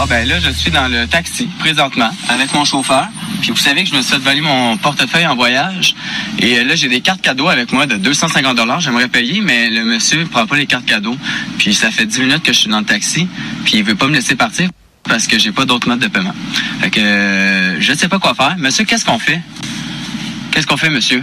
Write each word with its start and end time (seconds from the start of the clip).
Bon, 0.00 0.06
ben 0.06 0.26
là, 0.26 0.40
je 0.40 0.48
suis 0.48 0.70
dans 0.70 0.88
le 0.88 1.06
taxi 1.06 1.46
présentement 1.58 2.08
avec 2.30 2.54
mon 2.54 2.64
chauffeur. 2.64 3.06
Puis 3.42 3.50
vous 3.50 3.58
savez 3.58 3.84
que 3.84 3.90
je 3.90 3.94
me 3.94 4.00
suis 4.00 4.12
fait 4.12 4.18
voler 4.18 4.40
mon 4.40 4.78
portefeuille 4.78 5.26
en 5.26 5.36
voyage. 5.36 5.94
Et 6.38 6.58
euh, 6.58 6.64
là, 6.64 6.74
j'ai 6.74 6.88
des 6.88 7.02
cartes 7.02 7.20
cadeaux 7.20 7.48
avec 7.48 7.70
moi 7.70 7.84
de 7.84 7.96
250 7.96 8.58
J'aimerais 8.78 9.08
payer, 9.08 9.42
mais 9.42 9.68
le 9.68 9.84
monsieur 9.84 10.20
ne 10.20 10.24
prend 10.24 10.46
pas 10.46 10.56
les 10.56 10.64
cartes 10.64 10.86
cadeaux. 10.86 11.18
Puis 11.58 11.74
ça 11.74 11.90
fait 11.90 12.06
10 12.06 12.20
minutes 12.20 12.42
que 12.42 12.54
je 12.54 12.60
suis 12.60 12.70
dans 12.70 12.78
le 12.78 12.86
taxi. 12.86 13.28
Puis 13.66 13.74
il 13.74 13.84
veut 13.84 13.94
pas 13.94 14.06
me 14.06 14.14
laisser 14.14 14.36
partir 14.36 14.70
parce 15.02 15.26
que 15.26 15.38
j'ai 15.38 15.52
pas 15.52 15.66
d'autre 15.66 15.86
mode 15.86 16.00
de 16.00 16.08
paiement. 16.08 16.34
Fait 16.80 16.88
que 16.88 17.00
euh, 17.00 17.78
je 17.78 17.92
sais 17.92 18.08
pas 18.08 18.18
quoi 18.18 18.32
faire. 18.32 18.56
Monsieur, 18.56 18.86
qu'est-ce 18.86 19.04
qu'on 19.04 19.18
fait? 19.18 19.42
Qu'est-ce 20.50 20.66
qu'on 20.66 20.78
fait, 20.78 20.88
monsieur? 20.88 21.22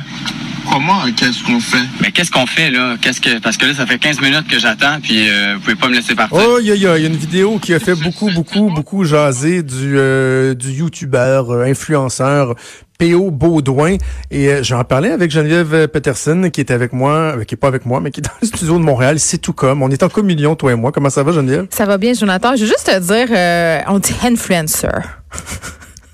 Comment? 0.72 1.02
Qu'est-ce 1.16 1.44
qu'on 1.44 1.60
fait? 1.60 1.86
Mais 2.02 2.12
qu'est-ce 2.12 2.32
qu'on 2.32 2.46
fait, 2.46 2.70
là? 2.70 2.96
Qu'est-ce 3.02 3.22
que. 3.22 3.40
Parce 3.40 3.58
que 3.58 3.66
là, 3.66 3.74
ça 3.74 3.86
fait 3.86 3.98
15 3.98 4.22
minutes 4.22 4.48
que 4.48 4.60
j'attends, 4.60 5.00
puis 5.02 5.30
euh, 5.30 5.56
vous 5.56 5.62
pouvez 5.62 5.76
pas 5.76 5.88
me 5.88 5.96
laisser 5.96 6.16
partir. 6.16 6.38
Oh, 6.38 6.60
il 6.62 6.68
y, 6.68 6.88
a, 6.88 6.98
une 6.98 7.16
vidéo 7.16 7.60
qui 7.60 7.74
a 7.74 7.80
fait 7.80 7.96
beaucoup, 7.96 8.30
beaucoup, 8.32 8.70
beaucoup 8.70 9.04
jaser 9.04 9.64
du, 9.64 9.98
euh, 9.98 10.54
du 10.54 10.72
youtubeur, 10.72 11.52
euh, 11.52 11.66
influenceur 11.66 12.56
P.O. 13.00 13.32
Baudouin. 13.32 13.98
Et 14.32 14.64
j'en 14.64 14.84
parlais 14.84 15.12
avec 15.12 15.32
Geneviève 15.32 15.88
Peterson, 15.88 16.50
qui 16.52 16.62
est 16.62 16.72
avec 16.72 16.94
moi, 16.94 17.36
qui 17.46 17.56
est 17.56 17.58
pas 17.58 17.68
avec 17.68 17.86
moi, 17.86 18.02
mais 18.02 18.12
qui 18.12 18.20
est 18.20 18.24
dans 18.24 18.32
le 18.42 18.48
studio 18.48 18.78
de 18.78 18.84
Montréal. 18.84 19.20
C'est 19.20 19.38
tout 19.38 19.54
comme. 19.54 19.84
On 19.84 19.90
est 19.90 20.04
en 20.04 20.10
communion, 20.10 20.56
toi 20.56 20.72
et 20.72 20.76
moi. 20.76 20.92
Comment 20.92 21.10
ça 21.10 21.24
va, 21.24 21.32
Geneviève? 21.32 21.68
Ça 21.70 21.86
va 21.86 21.98
bien, 21.98 22.14
Jonathan. 22.14 22.56
Je 22.56 22.62
veux 22.62 22.68
juste 22.68 22.86
te 22.86 23.00
dire, 23.00 23.86
on 23.88 24.00
dit 24.00 24.16
influencer. 24.24 24.88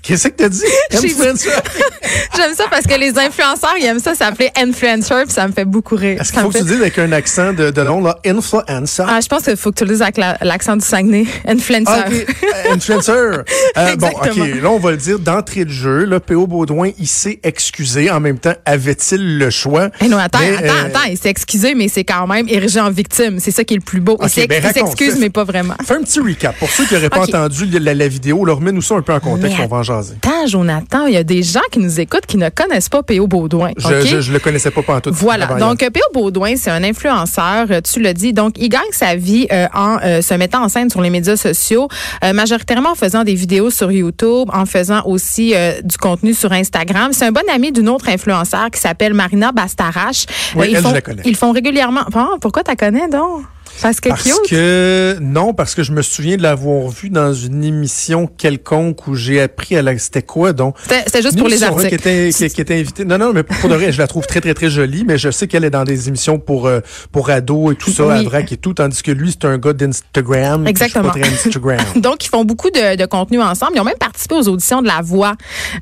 Qu'est-ce 0.04 0.28
que 0.28 0.34
t'as 0.34 0.50
dit? 0.50 0.60
Influencer. 0.92 1.48
J'aime 2.36 2.54
ça 2.54 2.64
parce 2.70 2.86
que 2.86 2.94
les 2.98 3.18
influenceurs, 3.18 3.74
ils 3.80 3.86
aiment 3.86 3.98
ça 3.98 4.14
s'appeler 4.14 4.50
influencer, 4.54 5.24
puis 5.24 5.32
ça 5.32 5.48
me 5.48 5.52
fait 5.52 5.64
beaucoup 5.64 5.96
rire. 5.96 6.20
Est-ce 6.20 6.30
qu'il 6.30 6.42
faut 6.42 6.50
que 6.50 6.58
tu 6.58 6.64
dises 6.64 6.80
avec 6.80 6.98
un 6.98 7.10
accent 7.12 7.54
de, 7.54 7.70
de 7.70 7.80
long, 7.80 8.02
là, 8.02 8.18
influencer? 8.26 9.02
Ah, 9.08 9.20
je 9.22 9.28
pense 9.28 9.44
qu'il 9.44 9.56
faut 9.56 9.70
que 9.70 9.78
tu 9.78 9.84
le 9.84 9.90
dises 9.92 10.02
avec 10.02 10.18
l'accent 10.18 10.76
du 10.76 10.84
Saguenay. 10.84 11.24
Influencer. 11.48 11.90
Ah, 11.90 12.72
influencer. 12.72 13.12
euh, 13.12 13.96
bon, 13.96 14.08
OK. 14.08 14.36
Là, 14.36 14.70
on 14.70 14.78
va 14.78 14.90
le 14.90 14.98
dire 14.98 15.18
d'entrée 15.18 15.64
de 15.64 15.70
jeu. 15.70 16.04
Là, 16.04 16.20
P.O. 16.20 16.46
Baudouin, 16.46 16.90
il 16.98 17.08
s'est 17.08 17.40
excusé. 17.42 18.10
En 18.10 18.20
même 18.20 18.38
temps, 18.38 18.54
avait-il 18.66 19.38
le 19.38 19.48
choix? 19.48 19.88
Eh 20.02 20.08
non, 20.08 20.18
attends, 20.18 20.38
attends, 20.38 20.64
euh, 20.64 20.86
attends. 20.86 21.08
Il 21.08 21.16
s'est 21.16 21.30
excusé, 21.30 21.74
mais 21.74 21.88
c'est 21.88 22.04
quand 22.04 22.26
même 22.26 22.46
érigé 22.50 22.78
en 22.78 22.90
victime. 22.90 23.38
C'est 23.40 23.52
ça 23.52 23.64
qui 23.64 23.72
est 23.72 23.78
le 23.78 23.82
plus 23.82 24.00
beau. 24.00 24.18
il 24.36 24.46
ben 24.46 24.62
s'excuse, 24.70 25.16
mais 25.18 25.30
pas 25.30 25.44
vraiment. 25.44 25.74
Fais 25.86 25.94
un 25.94 26.02
petit 26.02 26.20
recap. 26.20 26.58
Pour 26.58 26.68
ceux 26.68 26.84
qui 26.84 26.92
n'auraient 26.92 27.08
pas 27.08 27.22
entendu 27.22 27.64
la, 27.66 27.94
la, 27.94 28.08
vidéo, 28.08 28.44
leur 28.44 28.56
remets-nous 28.56 28.82
ça 28.82 28.96
un 28.96 29.02
peu 29.02 29.14
en 29.14 29.20
contexte. 29.20 29.58
on 29.62 29.66
va 29.66 29.78
en 29.78 29.82
jaser. 29.96 30.14
Attends, 30.22 30.46
Jonathan, 30.46 31.06
il 31.06 31.14
y 31.14 31.16
a 31.16 31.24
des 31.24 31.42
gens 31.42 31.60
qui 31.70 31.78
nous 31.78 32.00
écoutent 32.00 32.26
qui 32.26 32.36
ne 32.36 32.48
connaissent 32.48 32.88
pas 32.88 33.02
P.O. 33.02 33.26
Baudouin. 33.26 33.70
Je, 33.76 34.20
je, 34.20 34.32
le 34.32 34.38
connaissais 34.38 34.70
pas 34.70 35.00
tout. 35.00 35.10
Voilà. 35.12 35.46
Donc, 35.46 35.78
P.O. 35.78 36.12
Baudouin, 36.12 36.56
c'est 36.56 36.70
un 36.70 36.82
influenceur, 36.82 37.66
tu 37.82 38.00
le 38.00 38.12
dis. 38.12 38.32
Donc, 38.32 38.54
il 38.58 38.68
gagne 38.68 38.82
sa 38.92 39.16
vie 39.16 39.46
euh, 39.52 39.66
en 39.74 39.98
euh, 40.02 40.20
se 40.20 40.34
mettant 40.34 40.62
en 40.62 40.68
scène 40.68 40.90
sur 40.90 41.00
les 41.00 41.10
médias 41.10 41.36
sociaux, 41.36 41.88
euh, 42.22 42.32
majoritairement 42.32 42.90
en 42.90 42.94
faisant 42.94 43.24
des 43.24 43.34
vidéos 43.34 43.70
sur 43.70 43.90
YouTube, 43.90 44.48
en 44.52 44.66
faisant 44.66 45.02
aussi 45.06 45.54
du 45.82 45.96
contenu 45.96 46.34
sur 46.34 46.52
Instagram. 46.52 47.12
C'est 47.12 47.26
un 47.26 47.32
bon 47.32 47.42
ami 47.52 47.72
d'une 47.72 47.88
autre 47.88 48.08
influenceur 48.08 48.70
qui 48.70 48.80
s'appelle 48.80 49.14
Marina 49.14 49.52
Bastarache. 49.52 50.26
Oui, 50.56 50.68
ils, 50.70 50.76
elle, 50.76 50.82
font, 50.82 50.88
je 50.90 50.94
la 50.94 51.00
connais. 51.00 51.22
ils 51.24 51.36
font 51.36 51.52
régulièrement. 51.52 52.04
pourquoi 52.40 52.62
tu 52.62 52.74
connais 52.76 53.08
donc? 53.08 53.42
Parce 53.82 54.00
que 54.00 54.08
parce 54.08 54.40
que 54.48 55.18
non, 55.20 55.54
parce 55.54 55.74
que 55.74 55.82
je 55.82 55.92
me 55.92 56.02
souviens 56.02 56.36
de 56.36 56.42
l'avoir 56.42 56.88
vu 56.88 57.10
dans 57.10 57.34
une 57.34 57.64
émission 57.64 58.26
quelconque 58.26 59.06
où 59.06 59.14
j'ai 59.14 59.40
appris 59.40 59.76
à 59.76 59.82
la 59.82 59.96
c'était 59.98 60.22
quoi 60.22 60.52
donc? 60.52 60.76
C'était 60.88 61.22
juste 61.22 61.38
pour 61.38 61.48
les 61.48 61.62
articles. 61.62 61.88
Qui 61.88 61.94
était, 61.94 62.30
qui, 62.32 62.48
qui 62.48 62.60
était 62.60 62.78
invité. 62.78 63.04
Non 63.04 63.18
non, 63.18 63.32
mais 63.32 63.42
pour, 63.42 63.68
de 63.68 63.74
vrai, 63.74 63.92
je 63.92 63.98
la 63.98 64.06
trouve 64.06 64.26
très 64.26 64.40
très 64.40 64.54
très 64.54 64.70
jolie, 64.70 65.04
mais 65.06 65.18
je 65.18 65.30
sais 65.30 65.46
qu'elle 65.46 65.64
est 65.64 65.70
dans 65.70 65.84
des 65.84 66.08
émissions 66.08 66.38
pour 66.38 66.66
euh, 66.66 66.80
pour 67.12 67.30
ados 67.30 67.72
et 67.72 67.76
tout 67.76 67.90
ça, 67.90 68.06
oui. 68.06 68.14
à 68.14 68.22
vrac 68.22 68.50
et 68.50 68.56
tout, 68.56 68.74
tandis 68.74 69.02
que 69.02 69.10
lui 69.10 69.30
c'est 69.30 69.46
un 69.46 69.58
gars 69.58 69.72
d'Instagram. 69.72 70.66
Exactement. 70.66 71.12
Instagram. 71.14 71.78
donc 71.96 72.24
ils 72.24 72.28
font 72.28 72.44
beaucoup 72.44 72.70
de, 72.70 72.96
de, 72.96 73.06
contenu 73.06 73.40
ensemble. 73.40 73.72
Ils 73.76 73.80
ont 73.80 73.84
même 73.84 73.98
participé 73.98 74.34
aux 74.34 74.48
auditions 74.48 74.82
de 74.82 74.86
La 74.86 75.00
Voix 75.02 75.34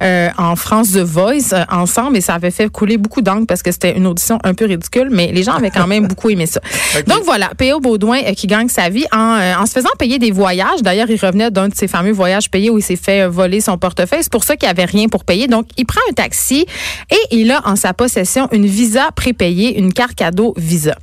euh, 0.02 0.28
en 0.38 0.56
France 0.56 0.92
The 0.92 0.98
Voice 0.98 1.52
euh, 1.52 1.64
ensemble 1.70 2.16
et 2.16 2.20
ça 2.20 2.34
avait 2.34 2.50
fait 2.50 2.68
couler 2.68 2.96
beaucoup 2.96 3.22
d'encre 3.22 3.46
parce 3.46 3.62
que 3.62 3.72
c'était 3.72 3.96
une 3.96 4.06
audition 4.06 4.38
un 4.44 4.54
peu 4.54 4.66
ridicule, 4.66 5.08
mais 5.10 5.32
les 5.32 5.42
gens 5.42 5.52
avaient 5.52 5.70
quand 5.70 5.86
même 5.86 6.06
beaucoup 6.08 6.30
aimé 6.30 6.46
ça. 6.46 6.60
Okay. 6.94 7.04
Donc 7.04 7.24
voilà, 7.24 7.50
P.O. 7.56 7.80
Baudouin 7.82 8.20
euh, 8.24 8.32
qui 8.32 8.46
gagne 8.46 8.68
sa 8.68 8.88
vie 8.88 9.04
en, 9.12 9.36
euh, 9.38 9.54
en 9.56 9.66
se 9.66 9.72
faisant 9.72 9.90
payer 9.98 10.18
des 10.18 10.30
voyages. 10.30 10.80
D'ailleurs, 10.82 11.10
il 11.10 11.20
revenait 11.20 11.50
d'un 11.50 11.68
de 11.68 11.74
ses 11.74 11.88
fameux 11.88 12.12
voyages 12.12 12.50
payés 12.50 12.70
où 12.70 12.78
il 12.78 12.82
s'est 12.82 12.96
fait 12.96 13.22
euh, 13.22 13.28
voler 13.28 13.60
son 13.60 13.76
portefeuille. 13.76 14.22
C'est 14.22 14.32
pour 14.32 14.44
ça 14.44 14.56
qu'il 14.56 14.68
avait 14.68 14.84
rien 14.84 15.08
pour 15.08 15.24
payer. 15.24 15.48
Donc, 15.48 15.66
il 15.76 15.84
prend 15.84 16.00
un 16.08 16.14
taxi 16.14 16.64
et 17.10 17.36
il 17.36 17.50
a 17.50 17.60
en 17.66 17.76
sa 17.76 17.92
possession 17.92 18.48
une 18.52 18.66
visa 18.66 19.10
prépayée, 19.14 19.78
une 19.78 19.92
carte 19.92 20.14
cadeau 20.14 20.54
visa. 20.56 20.94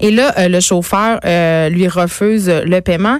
Et 0.00 0.10
là, 0.10 0.48
le 0.48 0.60
chauffeur 0.60 1.20
lui 1.70 1.86
refuse 1.86 2.48
le 2.48 2.80
paiement 2.80 3.18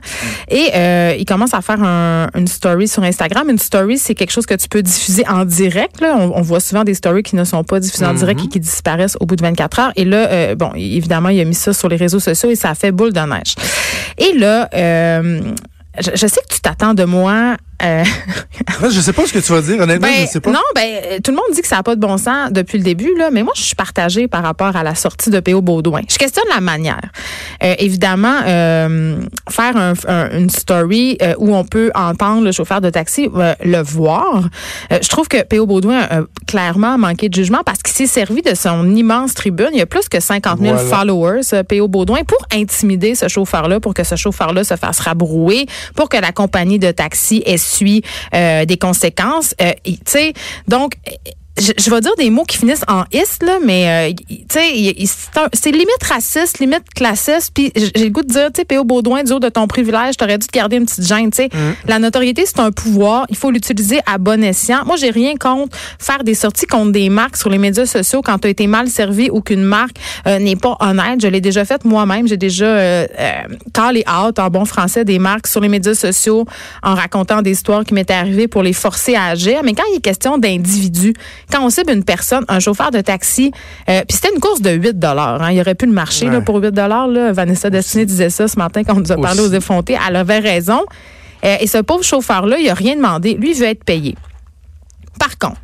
et 0.49 0.71
il 1.19 1.25
commence 1.27 1.55
à 1.55 1.61
faire 1.61 1.83
un, 1.83 2.29
une 2.35 2.47
story 2.47 2.89
sur 2.89 3.03
Instagram. 3.03 3.49
Une 3.51 3.59
story, 3.59 3.99
c'est 3.99 4.15
quelque 4.15 4.33
chose 4.33 4.47
que 4.47 4.55
tu 4.55 4.69
peux 4.69 4.83
diffuser 4.83 5.25
en 5.29 5.45
direct. 5.45 6.01
Là. 6.01 6.17
On, 6.19 6.39
on, 6.39 6.43
voit 6.43 6.61
souvent 6.61 6.85
des 6.85 6.95
stories 6.95 7.23
qui 7.23 7.37
ne 7.37 7.45
sont 7.45 7.63
pas 7.65 7.81
diffusées 7.81 8.07
en 8.07 8.15
direct 8.15 8.41
et 8.45 8.49
qui 8.49 8.61
disparaissent 8.61 9.17
au 9.21 9.27
bout 9.27 9.37
de 9.37 9.43
24 9.43 9.79
heures. 9.79 9.93
Et 9.97 10.05
là, 10.05 10.55
bon, 10.55 10.73
évidemment, 10.75 11.29
il 11.29 11.41
a 11.41 11.45
mis 11.45 11.55
ça 11.55 11.73
sur 11.73 11.89
les 11.89 11.97
réseaux 11.97 12.21
sociaux 12.21 12.51
et 12.51 12.57
ça 12.57 12.71
a 12.71 12.75
fait 12.75 12.93
de 13.11 13.21
neige. 13.21 13.55
Et 14.19 14.33
là, 14.39 14.69
euh, 14.75 15.41
je, 15.99 16.27
sais 16.27 16.41
que 16.49 16.55
tu 16.55 16.61
t'attends 16.61 16.95
de 16.95 17.05
moi 17.05 17.57
euh... 17.83 18.05
je 18.91 19.01
sais 19.01 19.13
pas 19.13 19.27
ce 19.27 19.33
que 19.33 19.39
tu 19.39 19.53
vas 19.53 19.61
dire, 19.61 19.81
honnêtement, 19.81 20.09
ben, 20.09 20.27
je 20.27 20.31
sais 20.31 20.41
pas. 20.41 20.51
Non, 20.51 20.61
ben, 20.75 21.21
tout 21.23 21.31
le 21.31 21.37
monde 21.37 21.47
dit 21.53 21.63
que 21.63 21.69
ça 21.69 21.77
n'a 21.77 21.83
pas 21.83 21.95
de 21.95 22.01
bon 22.01 22.19
sens 22.19 22.51
depuis 22.51 22.79
le 22.79 22.85
début, 22.85 23.15
là, 23.17 23.31
mais 23.31 23.43
moi, 23.43 23.53
je 23.57 23.63
suis 23.63 23.75
partagée 23.75 24.29
par 24.29 24.43
rapport 24.43 24.77
à 24.77 24.83
la 24.83 24.95
sortie 24.95 25.31
de 25.31 25.41
P.O. 25.41 25.61
Baudouin. 25.63 26.03
Je 26.09 26.19
questionne 26.19 26.45
la 26.53 26.61
manière. 26.61 27.01
Euh, 27.63 27.75
évidemment, 27.79 28.41
euh, 28.47 29.21
faire 29.49 29.77
un, 29.77 29.93
un, 30.09 30.39
une 30.39 30.51
story 30.51 31.17
euh, 31.23 31.35
où 31.39 31.55
on 31.55 31.65
peut 31.65 31.91
entendre 31.95 32.45
le 32.45 32.53
chauffeur 32.53 32.81
de 32.81 32.91
taxi 32.91 33.29
euh, 33.35 33.55
le 33.65 33.83
voir, 33.83 34.45
euh, 34.93 34.99
je 35.03 35.09
trouve 35.09 35.29
que 35.29 35.43
P.O. 35.43 35.67
Baudouin 35.67 36.01
a 36.01 36.21
clairement 36.47 36.99
manqué 36.99 37.29
de 37.29 37.35
jugement 37.35 37.63
parce 37.65 37.83
qu'il 37.83 37.95
s'est 37.95 38.07
servi 38.07 38.43
de 38.43 38.55
son 38.55 38.95
immense 38.95 39.35
tribune. 39.35 39.71
Il 39.73 39.79
y 39.79 39.83
a 39.83 39.87
plus 39.87 40.09
que 40.09 40.21
50 40.21 40.61
000 40.61 40.75
voilà. 40.75 40.89
followers, 40.89 41.65
P.O. 41.69 41.89
Baudouin, 41.89 42.25
pour 42.25 42.45
intimider 42.53 43.15
ce 43.15 43.29
chauffeur-là, 43.29 43.81
pour 43.81 43.95
que 43.95 44.05
ce 44.05 44.17
chauffeur-là 44.17 44.65
se 44.65 44.77
fasse 44.77 45.01
rabrouer, 45.01 45.67
pour 45.95 46.09
que 46.09 46.17
la 46.17 46.33
compagnie 46.33 46.79
de 46.79 46.91
taxi 46.91 47.43
essuie 47.73 48.03
euh, 48.35 48.65
des 48.65 48.77
conséquences. 48.77 49.55
Euh, 49.61 49.73
tu 49.85 49.97
sais, 50.07 50.33
donc 50.69 50.95
je, 51.59 51.73
je, 51.77 51.91
vais 51.91 52.01
dire 52.01 52.15
des 52.17 52.31
mots 52.31 52.45
qui 52.45 52.57
finissent 52.57 52.85
en 52.89 53.05
is 53.13 53.45
là, 53.45 53.59
mais 53.63 54.11
euh, 54.11 54.15
tu 54.29 54.37
sais, 54.49 54.95
c'est 55.53 55.71
limite 55.71 56.03
raciste, 56.09 56.59
limite 56.61 56.85
classiste. 56.95 57.53
Puis 57.55 57.71
j'ai 57.77 58.05
le 58.05 58.11
goût 58.11 58.23
de 58.23 58.29
dire, 58.29 58.47
tu 58.53 58.61
sais, 58.61 58.65
P.O. 58.65 58.85
Baudouin, 58.85 59.23
du 59.23 59.33
haut 59.33 59.39
de 59.39 59.51
ton 59.51 59.67
privilège, 59.67 60.17
t'aurais 60.17 60.39
dû 60.39 60.47
te 60.47 60.53
garder 60.53 60.77
une 60.77 60.87
petite 60.87 61.07
gêne. 61.07 61.31
Tu 61.31 61.37
sais, 61.37 61.49
mm. 61.53 61.89
la 61.89 61.99
notoriété 61.99 62.45
c'est 62.47 62.61
un 62.61 62.73
pouvoir, 62.73 63.27
il 63.29 63.37
faut 63.37 63.51
l'utiliser 63.51 64.01
à 64.07 64.17
bon 64.17 64.43
escient. 64.43 64.85
Moi, 64.87 64.97
j'ai 64.97 65.11
rien 65.11 65.35
contre 65.37 65.77
faire 65.99 66.25
des 66.25 66.35
sorties 66.35 66.67
contre 66.67 66.93
des 66.93 67.11
marques 67.11 67.37
sur 67.37 67.51
les 67.51 67.59
médias 67.59 67.87
sociaux 67.87 68.23
quand 68.23 68.39
tu 68.39 68.47
as 68.49 68.51
été 68.51 68.67
mal 68.67 68.89
servi 68.89 69.29
ou 69.31 69.43
qu'une 69.43 69.65
marque 69.65 69.97
euh, 70.27 70.39
n'est 70.39 70.57
pas 70.57 70.77
honnête. 70.81 71.21
Je 71.21 71.29
l'ai 71.29 71.43
déjà 71.43 71.65
fait 71.67 71.85
moi-même. 71.85 72.27
J'ai 72.27 72.39
déjà 72.39 72.65
euh, 72.65 73.07
call 73.75 73.99
out 73.99 74.39
en 74.39 74.49
bon 74.49 74.65
français 74.65 75.05
des 75.05 75.19
marques 75.19 75.47
sur 75.47 75.61
les 75.61 75.69
médias 75.69 75.95
sociaux 75.95 76.47
en 76.83 76.95
racontant 76.95 77.43
des 77.43 77.53
histoires 77.53 77.85
qui 77.85 77.93
m'étaient 77.93 78.15
arrivées 78.15 78.49
pour 78.49 78.63
les 78.63 78.73
forcer 78.73 79.15
à 79.15 79.27
agir. 79.27 79.61
Mais 79.65 79.75
quand 79.75 79.85
il 79.93 79.97
est 79.97 80.01
question 80.01 80.39
d'individus 80.39 81.13
quand 81.53 81.65
on 81.65 81.71
cible 81.71 81.93
une 81.93 82.05
personne, 82.05 82.45
un 82.49 82.59
chauffeur 82.59 82.91
de 82.91 83.01
taxi, 83.01 83.53
euh, 83.89 84.03
puis 84.09 84.17
c'était 84.17 84.35
une 84.35 84.41
course 84.41 84.63
de 84.63 84.71
8 84.71 84.99
dollars. 84.99 85.43
Hein, 85.43 85.53
il 85.53 85.61
aurait 85.61 85.75
pu 85.75 85.87
le 85.87 85.93
marcher 85.93 86.27
ouais. 86.27 86.33
là, 86.33 86.41
pour 86.41 86.57
8 86.57 86.73
dollars. 86.73 87.09
Vanessa 87.33 87.71
Destiné 87.71 88.07
disait 88.07 88.31
ça 88.31 88.49
ce 88.49 88.59
matin 88.59 88.83
quand 88.85 88.97
on 88.97 89.01
nous 89.01 89.13
a 89.13 89.17
parlé 89.17 89.41
Aussi. 89.41 89.51
aux 89.51 89.53
effrontés. 89.53 89.97
Elle 90.09 90.17
avait 90.17 90.39
raison. 90.39 90.81
Euh, 91.45 91.57
et 91.61 91.67
ce 91.67 91.79
pauvre 91.79 92.05
chauffeur-là, 92.05 92.59
il 92.59 92.67
n'a 92.67 92.75
rien 92.75 92.97
demandé. 92.97 93.35
Lui, 93.35 93.51
il 93.51 93.57
veut 93.57 93.67
être 93.67 93.85
payé. 93.85 94.17
Par 95.19 95.39
contre, 95.39 95.61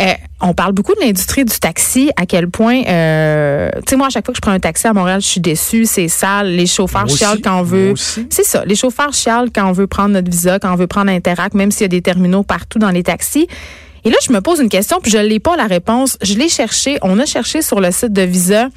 euh, 0.00 0.12
on 0.40 0.54
parle 0.54 0.72
beaucoup 0.72 0.94
de 0.94 1.00
l'industrie 1.00 1.44
du 1.44 1.56
taxi, 1.58 2.10
à 2.16 2.26
quel 2.26 2.50
point, 2.50 2.82
euh, 2.88 3.70
tu 3.76 3.90
sais, 3.90 3.96
moi, 3.96 4.08
à 4.08 4.10
chaque 4.10 4.24
fois 4.24 4.32
que 4.32 4.36
je 4.36 4.40
prends 4.40 4.50
un 4.50 4.58
taxi 4.58 4.88
à 4.88 4.92
Montréal, 4.92 5.20
je 5.20 5.26
suis 5.26 5.40
déçue, 5.40 5.84
c'est 5.86 6.08
sale. 6.08 6.48
Les 6.48 6.66
chauffeurs 6.66 7.06
moi 7.06 7.16
chialent 7.16 7.34
aussi, 7.34 7.42
quand 7.42 7.60
on 7.60 7.62
veut. 7.62 7.94
C'est 7.96 8.44
ça, 8.44 8.64
les 8.64 8.74
chauffeurs 8.74 9.12
chialent 9.12 9.50
quand 9.54 9.68
on 9.68 9.72
veut 9.72 9.86
prendre 9.86 10.10
notre 10.10 10.30
visa, 10.30 10.58
quand 10.58 10.72
on 10.72 10.76
veut 10.76 10.88
prendre 10.88 11.10
Interac, 11.10 11.54
même 11.54 11.70
s'il 11.70 11.82
y 11.82 11.84
a 11.84 11.88
des 11.88 12.02
terminaux 12.02 12.42
partout 12.42 12.80
dans 12.80 12.90
les 12.90 13.04
taxis. 13.04 13.46
Et 14.04 14.10
là, 14.10 14.16
je 14.26 14.32
me 14.32 14.40
pose 14.40 14.60
une 14.60 14.68
question, 14.68 14.98
puis 15.00 15.10
je 15.10 15.18
n'ai 15.18 15.40
pas 15.40 15.56
la 15.56 15.66
réponse. 15.66 16.18
Je 16.22 16.34
l'ai 16.34 16.48
cherché. 16.48 16.98
On 17.02 17.18
a 17.18 17.26
cherché 17.26 17.62
sur 17.62 17.80
le 17.80 17.90
site 17.90 18.12
de 18.12 18.22
Visa. 18.22 18.68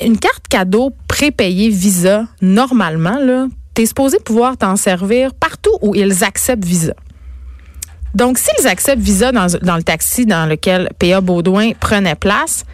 Une 0.00 0.18
carte 0.18 0.46
cadeau 0.48 0.92
prépayée 1.08 1.70
Visa, 1.70 2.26
normalement, 2.42 3.18
là, 3.18 3.46
tu 3.74 3.82
es 3.82 3.86
supposé 3.86 4.18
pouvoir 4.18 4.58
t'en 4.58 4.76
servir 4.76 5.32
partout 5.34 5.76
où 5.80 5.94
ils 5.94 6.22
acceptent 6.22 6.64
Visa. 6.64 6.92
Donc, 8.14 8.38
s'ils 8.38 8.66
acceptent 8.66 9.02
Visa 9.02 9.32
dans, 9.32 9.46
dans 9.62 9.76
le 9.76 9.82
taxi 9.82 10.26
dans 10.26 10.46
lequel 10.46 10.90
P.A. 10.98 11.20
Baudouin 11.22 11.72
prenait 11.78 12.14
place, 12.14 12.64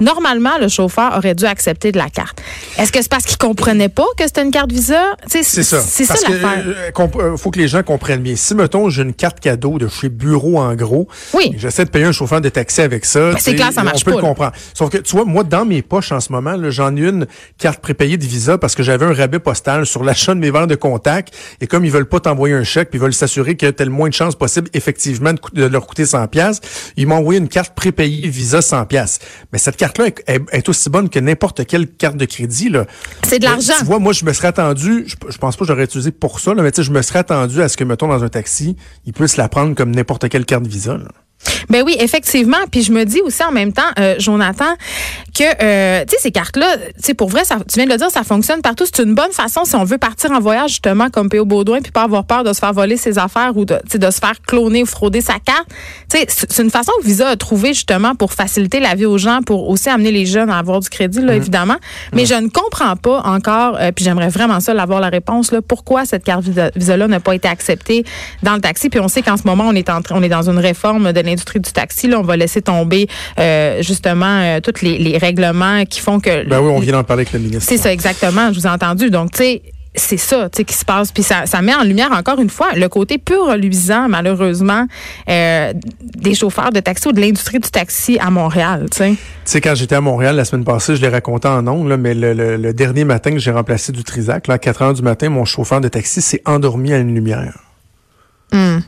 Normalement, 0.00 0.58
le 0.60 0.68
chauffeur 0.68 1.16
aurait 1.16 1.34
dû 1.34 1.44
accepter 1.44 1.92
de 1.92 1.98
la 1.98 2.08
carte. 2.08 2.42
Est-ce 2.78 2.90
que 2.90 3.00
c'est 3.00 3.10
parce 3.10 3.24
qu'il 3.24 3.36
comprenait 3.36 3.88
pas 3.88 4.06
que 4.18 4.24
c'était 4.24 4.42
une 4.42 4.50
carte 4.50 4.72
Visa? 4.72 5.00
C'est 5.26 5.44
ça. 5.44 5.80
C'est 5.80 6.04
ça 6.04 6.14
l'affaire. 6.14 6.64
Il 6.66 7.20
euh, 7.20 7.36
faut 7.36 7.50
que 7.52 7.60
les 7.60 7.68
gens 7.68 7.82
comprennent 7.84 8.22
bien. 8.22 8.34
Si, 8.34 8.54
mettons, 8.56 8.90
j'ai 8.90 9.02
une 9.02 9.14
carte 9.14 9.38
cadeau 9.38 9.78
de 9.78 9.86
chez 9.86 10.08
Bureau 10.08 10.58
en 10.58 10.74
gros, 10.74 11.06
oui. 11.32 11.54
j'essaie 11.56 11.84
de 11.84 11.90
payer 11.90 12.06
un 12.06 12.12
chauffeur 12.12 12.40
de 12.40 12.48
taxi 12.48 12.80
avec 12.80 13.04
ça. 13.04 13.32
Ben, 13.32 13.38
c'est 13.38 13.54
clair, 13.54 13.72
ça 13.72 13.84
marche 13.84 14.02
on 14.02 14.10
peut 14.10 14.16
le 14.16 14.22
comprendre. 14.22 14.52
Sauf 14.74 14.90
que, 14.90 14.98
tu 14.98 15.14
vois, 15.14 15.24
moi, 15.24 15.44
dans 15.44 15.64
mes 15.64 15.82
poches 15.82 16.10
en 16.10 16.20
ce 16.20 16.32
moment, 16.32 16.56
j'en 16.70 16.96
ai 16.96 17.08
une 17.08 17.26
carte 17.58 17.80
prépayée 17.80 18.16
de 18.16 18.24
Visa 18.24 18.58
parce 18.58 18.74
que 18.74 18.82
j'avais 18.82 19.06
un 19.06 19.14
rabais 19.14 19.38
postal 19.38 19.86
sur 19.86 20.02
l'achat 20.02 20.34
de 20.34 20.40
mes 20.40 20.50
verres 20.50 20.66
de 20.66 20.74
contact. 20.74 21.32
Et 21.60 21.68
comme 21.68 21.84
ils 21.84 21.92
veulent 21.92 22.08
pas 22.08 22.18
t'envoyer 22.18 22.54
un 22.54 22.64
chèque, 22.64 22.90
puis 22.90 22.98
ils 22.98 23.02
veulent 23.02 23.14
s'assurer 23.14 23.56
que 23.56 23.70
tu 23.70 23.82
as 23.82 23.84
le 23.84 23.92
moins 23.92 24.08
de 24.08 24.14
chances 24.14 24.34
possible, 24.34 24.68
effectivement, 24.74 25.32
de, 25.52 25.64
leur 25.64 25.86
coûter 25.86 26.04
100 26.04 26.26
pièces, 26.28 26.60
ils 26.96 27.06
m'ont 27.06 27.16
envoyé 27.16 27.38
une 27.38 27.48
carte 27.48 27.74
prépayée 27.74 28.28
Visa 28.28 28.60
100 28.60 28.86
pièces. 28.86 29.20
Mais 29.52 29.58
cette 29.58 29.76
carte-là 29.84 30.08
est, 30.52 30.68
aussi 30.68 30.88
bonne 30.88 31.10
que 31.10 31.18
n'importe 31.18 31.66
quelle 31.66 31.88
carte 31.88 32.16
de 32.16 32.24
crédit. 32.24 32.72
C'est 33.22 33.38
de 33.38 33.44
l'argent. 33.44 33.74
Tu 33.78 33.84
vois, 33.84 33.98
moi, 33.98 34.12
je 34.12 34.24
me 34.24 34.32
serais 34.32 34.48
attendu, 34.48 35.04
je, 35.06 35.36
pense 35.36 35.56
pas 35.56 35.64
que 35.64 35.68
j'aurais 35.68 35.84
utilisé 35.84 36.10
pour 36.10 36.40
ça, 36.40 36.54
là, 36.54 36.62
mais 36.62 36.72
tu 36.72 36.76
sais, 36.76 36.82
je 36.82 36.92
me 36.92 37.02
serais 37.02 37.18
attendu 37.18 37.60
à 37.60 37.68
ce 37.68 37.76
que, 37.76 37.84
mettons, 37.84 38.08
dans 38.08 38.24
un 38.24 38.28
taxi, 38.28 38.76
ils 39.04 39.12
puissent 39.12 39.36
la 39.36 39.48
prendre 39.48 39.74
comme 39.74 39.94
n'importe 39.94 40.28
quelle 40.28 40.46
carte 40.46 40.66
Visa. 40.66 40.96
Là. 40.96 41.08
Ben 41.68 41.82
oui, 41.84 41.96
effectivement. 41.98 42.56
Puis 42.70 42.82
je 42.82 42.92
me 42.92 43.04
dis 43.04 43.20
aussi 43.22 43.42
en 43.44 43.52
même 43.52 43.72
temps, 43.72 43.82
euh, 43.98 44.14
Jonathan, 44.18 44.74
que 45.36 45.44
euh, 45.62 46.04
tu 46.04 46.16
sais 46.16 46.22
ces 46.22 46.30
cartes-là, 46.30 46.76
tu 46.76 46.92
sais 46.98 47.14
pour 47.14 47.28
vrai, 47.28 47.44
ça, 47.44 47.56
tu 47.56 47.76
viens 47.76 47.86
de 47.86 47.90
le 47.90 47.96
dire, 47.96 48.10
ça 48.10 48.22
fonctionne 48.22 48.62
partout. 48.62 48.84
C'est 48.86 49.02
une 49.02 49.14
bonne 49.14 49.32
façon 49.32 49.64
si 49.64 49.74
on 49.74 49.84
veut 49.84 49.98
partir 49.98 50.30
en 50.30 50.40
voyage 50.40 50.70
justement 50.70 51.10
comme 51.10 51.28
P.O. 51.28 51.44
Baudouin, 51.44 51.80
puis 51.80 51.92
pas 51.92 52.02
avoir 52.02 52.24
peur 52.24 52.44
de 52.44 52.52
se 52.52 52.58
faire 52.58 52.72
voler 52.72 52.96
ses 52.96 53.18
affaires 53.18 53.56
ou 53.56 53.64
de, 53.64 53.78
de 53.92 54.10
se 54.10 54.18
faire 54.18 54.40
cloner 54.46 54.82
ou 54.82 54.86
frauder 54.86 55.20
sa 55.20 55.34
carte. 55.34 55.66
Tu 56.10 56.18
sais, 56.18 56.26
c'est 56.28 56.62
une 56.62 56.70
façon 56.70 56.92
que 57.00 57.06
Visa 57.06 57.28
a 57.28 57.36
trouvé 57.36 57.68
justement 57.68 58.14
pour 58.14 58.32
faciliter 58.32 58.80
la 58.80 58.94
vie 58.94 59.06
aux 59.06 59.18
gens, 59.18 59.40
pour 59.42 59.68
aussi 59.68 59.88
amener 59.88 60.12
les 60.12 60.26
jeunes 60.26 60.50
à 60.50 60.58
avoir 60.58 60.80
du 60.80 60.88
crédit, 60.88 61.20
là, 61.20 61.32
mmh. 61.32 61.36
évidemment. 61.36 61.76
Mais 62.12 62.26
je 62.26 62.34
ne 62.34 62.48
comprends 62.48 62.96
pas 62.96 63.20
encore, 63.24 63.76
euh, 63.80 63.90
puis 63.92 64.04
j'aimerais 64.04 64.28
vraiment 64.28 64.60
ça 64.60 64.74
l'avoir 64.74 65.00
la 65.00 65.08
réponse 65.08 65.52
là, 65.52 65.60
pourquoi 65.62 66.04
cette 66.06 66.24
carte 66.24 66.44
Visa-là 66.76 67.08
n'a 67.08 67.20
pas 67.20 67.34
été 67.34 67.48
acceptée 67.48 68.04
dans 68.42 68.54
le 68.54 68.60
taxi. 68.60 68.88
Puis 68.90 69.00
on 69.00 69.08
sait 69.08 69.22
qu'en 69.22 69.36
ce 69.36 69.44
moment 69.44 69.64
on 69.66 69.74
est 69.74 69.90
en 69.90 70.00
on 70.10 70.22
est 70.22 70.28
dans 70.28 70.48
une 70.48 70.58
réforme 70.58 71.12
de 71.12 71.20
l'industrie 71.34 71.60
du 71.60 71.72
taxi. 71.72 72.08
Là, 72.08 72.18
on 72.18 72.22
va 72.22 72.36
laisser 72.36 72.62
tomber 72.62 73.08
euh, 73.38 73.82
justement 73.82 74.40
euh, 74.40 74.60
tous 74.60 74.82
les, 74.82 75.18
règlements 75.18 75.84
qui 75.84 76.00
font 76.00 76.20
que. 76.20 76.46
Ben 76.48 76.60
oui, 76.60 76.72
on 76.74 76.80
vient 76.80 76.92
d'en 76.92 77.04
parler 77.04 77.22
avec 77.22 77.32
le 77.32 77.40
ministre. 77.40 77.68
C'est 77.68 77.78
ça, 77.78 77.92
exactement. 77.92 78.52
Je 78.52 78.58
vous 78.58 78.66
ai 78.66 78.70
entendu. 78.70 79.10
Donc, 79.10 79.32
tu 79.32 79.38
sais, 79.38 79.62
c'est 79.94 80.16
ça 80.16 80.48
tu 80.50 80.58
sais, 80.58 80.64
qui 80.64 80.74
se 80.74 80.84
passe. 80.84 81.12
Puis 81.12 81.22
ça, 81.22 81.46
ça 81.46 81.62
met 81.62 81.74
en 81.74 81.82
lumière 81.82 82.10
encore 82.12 82.40
une 82.40 82.50
fois 82.50 82.72
le 82.74 82.88
côté 82.88 83.18
pur 83.18 83.46
reluisant, 83.46 84.08
malheureusement, 84.08 84.86
euh, 85.28 85.72
des 86.02 86.34
chauffeurs 86.34 86.70
de 86.70 86.80
taxi 86.80 87.08
ou 87.08 87.12
de 87.12 87.20
l'industrie 87.20 87.60
du 87.60 87.70
taxi 87.70 88.18
à 88.18 88.30
Montréal. 88.30 88.86
Tu 88.90 89.16
sais, 89.44 89.60
quand 89.60 89.74
j'étais 89.74 89.94
à 89.94 90.00
Montréal 90.00 90.36
la 90.36 90.44
semaine 90.44 90.64
passée, 90.64 90.96
je 90.96 91.00
l'ai 91.00 91.08
raconté 91.08 91.48
en 91.48 91.66
ondes, 91.68 91.96
mais 91.98 92.14
le, 92.14 92.72
dernier 92.72 93.04
matin 93.04 93.30
que 93.30 93.38
j'ai 93.38 93.52
remplacé 93.52 93.92
du 93.92 94.02
Trisac, 94.02 94.48
là, 94.48 94.54
à 94.54 94.58
4 94.58 94.82
heures 94.82 94.94
du 94.94 95.02
matin, 95.02 95.28
mon 95.28 95.44
chauffeur 95.44 95.80
de 95.80 95.88
taxi 95.88 96.20
s'est 96.20 96.42
endormi 96.44 96.92
à 96.92 96.98
une 96.98 97.14
lumière. 97.14 97.58
Hum. 98.52 98.82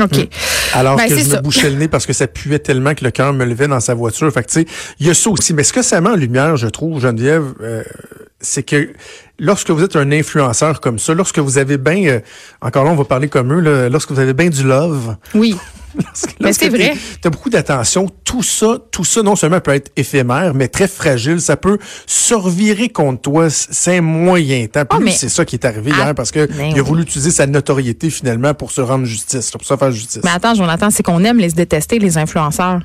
OK. 0.00 0.16
Hmm. 0.16 0.26
Alors 0.74 0.96
ben, 0.96 1.08
que 1.08 1.18
je 1.18 1.28
me 1.28 1.40
bouchais 1.40 1.70
le 1.70 1.76
nez 1.76 1.88
parce 1.88 2.06
que 2.06 2.12
ça 2.12 2.26
puait 2.26 2.58
tellement 2.58 2.94
que 2.94 3.04
le 3.04 3.10
cœur 3.10 3.32
me 3.32 3.44
levait 3.44 3.68
dans 3.68 3.80
sa 3.80 3.94
voiture. 3.94 4.32
Fait 4.32 4.42
que, 4.42 4.48
tu 4.48 4.60
sais, 4.60 4.66
il 5.00 5.06
y 5.06 5.10
a 5.10 5.14
ça 5.14 5.30
aussi. 5.30 5.52
Mais 5.52 5.64
ce 5.64 5.72
que 5.72 5.82
ça 5.82 6.00
met 6.00 6.10
en 6.10 6.16
lumière, 6.16 6.56
je 6.56 6.68
trouve, 6.68 7.00
Geneviève, 7.00 7.52
euh, 7.60 7.82
c'est 8.40 8.62
que 8.62 8.90
lorsque 9.38 9.70
vous 9.70 9.82
êtes 9.82 9.96
un 9.96 10.10
influenceur 10.12 10.80
comme 10.80 10.98
ça, 10.98 11.14
lorsque 11.14 11.38
vous 11.38 11.58
avez 11.58 11.76
bien, 11.76 12.06
euh, 12.06 12.20
encore 12.62 12.84
là, 12.84 12.90
on 12.90 12.96
va 12.96 13.04
parler 13.04 13.28
comme 13.28 13.52
eux, 13.52 13.60
là, 13.60 13.88
lorsque 13.88 14.10
vous 14.10 14.20
avez 14.20 14.34
bien 14.34 14.48
du 14.48 14.64
love. 14.64 15.16
Oui. 15.34 15.56
Mais 16.40 16.52
c'est 16.52 16.68
vrai. 16.68 16.96
Tu 17.20 17.28
as 17.28 17.30
beaucoup 17.30 17.50
d'attention. 17.50 18.08
Tout 18.24 18.42
ça, 18.42 18.78
tout 18.90 19.04
ça, 19.04 19.22
non 19.22 19.36
seulement 19.36 19.60
peut 19.60 19.74
être 19.74 19.90
éphémère, 19.96 20.54
mais 20.54 20.68
très 20.68 20.88
fragile. 20.88 21.40
Ça 21.40 21.56
peut 21.56 21.78
se 22.06 22.34
revirer 22.34 22.88
contre 22.88 23.22
toi. 23.22 23.50
C'est 23.50 23.98
un 23.98 24.02
moyen 24.02 24.66
temps. 24.66 24.82
Ah, 24.90 24.98
c'est 25.10 25.28
ça 25.28 25.44
qui 25.44 25.56
est 25.56 25.64
arrivé 25.64 25.90
hier 25.90 26.14
parce 26.14 26.30
que 26.30 26.48
il 26.70 26.78
a 26.78 26.82
voulu 26.82 27.02
utiliser 27.02 27.30
sa 27.30 27.46
notoriété 27.46 28.10
finalement 28.10 28.54
pour 28.54 28.70
se 28.70 28.80
rendre 28.80 29.04
justice, 29.04 29.50
pour 29.50 29.64
se 29.64 29.76
faire 29.76 29.92
justice. 29.92 30.22
Mais 30.24 30.30
attends, 30.30 30.54
Jonathan, 30.54 30.90
c'est 30.90 31.02
qu'on 31.02 31.24
aime 31.24 31.38
les 31.38 31.50
détester, 31.50 31.98
les 31.98 32.18
influenceurs. 32.18 32.80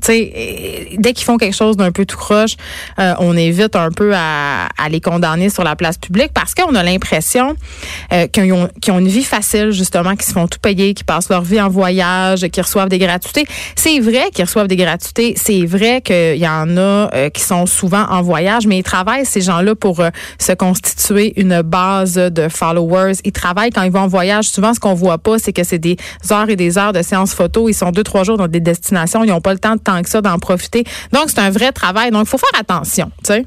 Sais, 0.00 0.96
dès 0.98 1.12
qu'ils 1.12 1.24
font 1.24 1.36
quelque 1.36 1.54
chose 1.54 1.76
d'un 1.76 1.92
peu 1.92 2.04
tout 2.04 2.16
croche, 2.16 2.56
euh, 2.98 3.14
on 3.18 3.36
évite 3.36 3.76
un 3.76 3.90
peu 3.90 4.12
à, 4.14 4.66
à, 4.78 4.88
les 4.88 5.00
condamner 5.00 5.50
sur 5.50 5.64
la 5.64 5.76
place 5.76 5.98
publique 5.98 6.30
parce 6.34 6.54
qu'on 6.54 6.74
a 6.74 6.82
l'impression 6.82 7.56
euh, 8.12 8.26
qu'ils 8.26 8.52
ont, 8.52 8.68
ont, 8.88 8.98
une 8.98 9.08
vie 9.08 9.24
facile, 9.24 9.70
justement, 9.70 10.14
qu'ils 10.14 10.26
se 10.26 10.32
font 10.32 10.46
tout 10.46 10.58
payer, 10.60 10.94
qu'ils 10.94 11.06
passent 11.06 11.28
leur 11.28 11.42
vie 11.42 11.60
en 11.60 11.68
voyage, 11.68 12.46
qu'ils 12.48 12.62
reçoivent 12.62 12.88
des 12.88 12.98
gratuités. 12.98 13.46
C'est 13.74 13.98
vrai 14.00 14.30
qu'ils 14.32 14.44
reçoivent 14.44 14.68
des 14.68 14.76
gratuités. 14.76 15.34
C'est 15.36 15.64
vrai 15.66 16.00
qu'il 16.00 16.36
y 16.36 16.48
en 16.48 16.76
a 16.76 17.10
euh, 17.14 17.30
qui 17.30 17.42
sont 17.42 17.66
souvent 17.66 18.06
en 18.08 18.22
voyage, 18.22 18.66
mais 18.66 18.78
ils 18.78 18.84
travaillent, 18.84 19.26
ces 19.26 19.40
gens-là, 19.40 19.74
pour 19.74 20.02
se 20.38 20.52
constituer 20.52 21.32
une 21.40 21.62
base 21.62 22.14
de 22.14 22.48
followers. 22.48 23.14
Ils 23.24 23.32
travaillent 23.32 23.70
quand 23.70 23.82
ils 23.82 23.92
vont 23.92 24.00
en 24.00 24.08
voyage. 24.08 24.48
Souvent, 24.48 24.74
ce 24.74 24.80
qu'on 24.80 24.94
voit 24.94 25.18
pas, 25.18 25.38
c'est 25.38 25.52
que 25.52 25.64
c'est 25.64 25.78
des 25.78 25.96
heures 26.30 26.48
et 26.48 26.56
des 26.56 26.78
heures 26.78 26.92
de 26.92 27.02
séances 27.02 27.34
photo. 27.34 27.68
Ils 27.68 27.74
sont 27.74 27.90
deux, 27.90 28.02
trois 28.02 28.24
jours 28.24 28.36
dans 28.36 28.48
des 28.48 28.60
destinations. 28.60 29.24
Ils 29.24 29.30
n'ont 29.30 29.40
pas 29.40 29.52
le 29.52 29.58
temps 29.58 29.76
de 29.76 29.80
tant 29.86 30.02
que 30.02 30.08
ça 30.08 30.20
d'en 30.20 30.38
profiter. 30.38 30.84
Donc, 31.12 31.24
c'est 31.28 31.38
un 31.38 31.50
vrai 31.50 31.72
travail. 31.72 32.10
Donc, 32.10 32.26
il 32.26 32.28
faut 32.28 32.38
faire 32.38 32.60
attention, 32.60 33.10
tu 33.24 33.32
sais. 33.32 33.46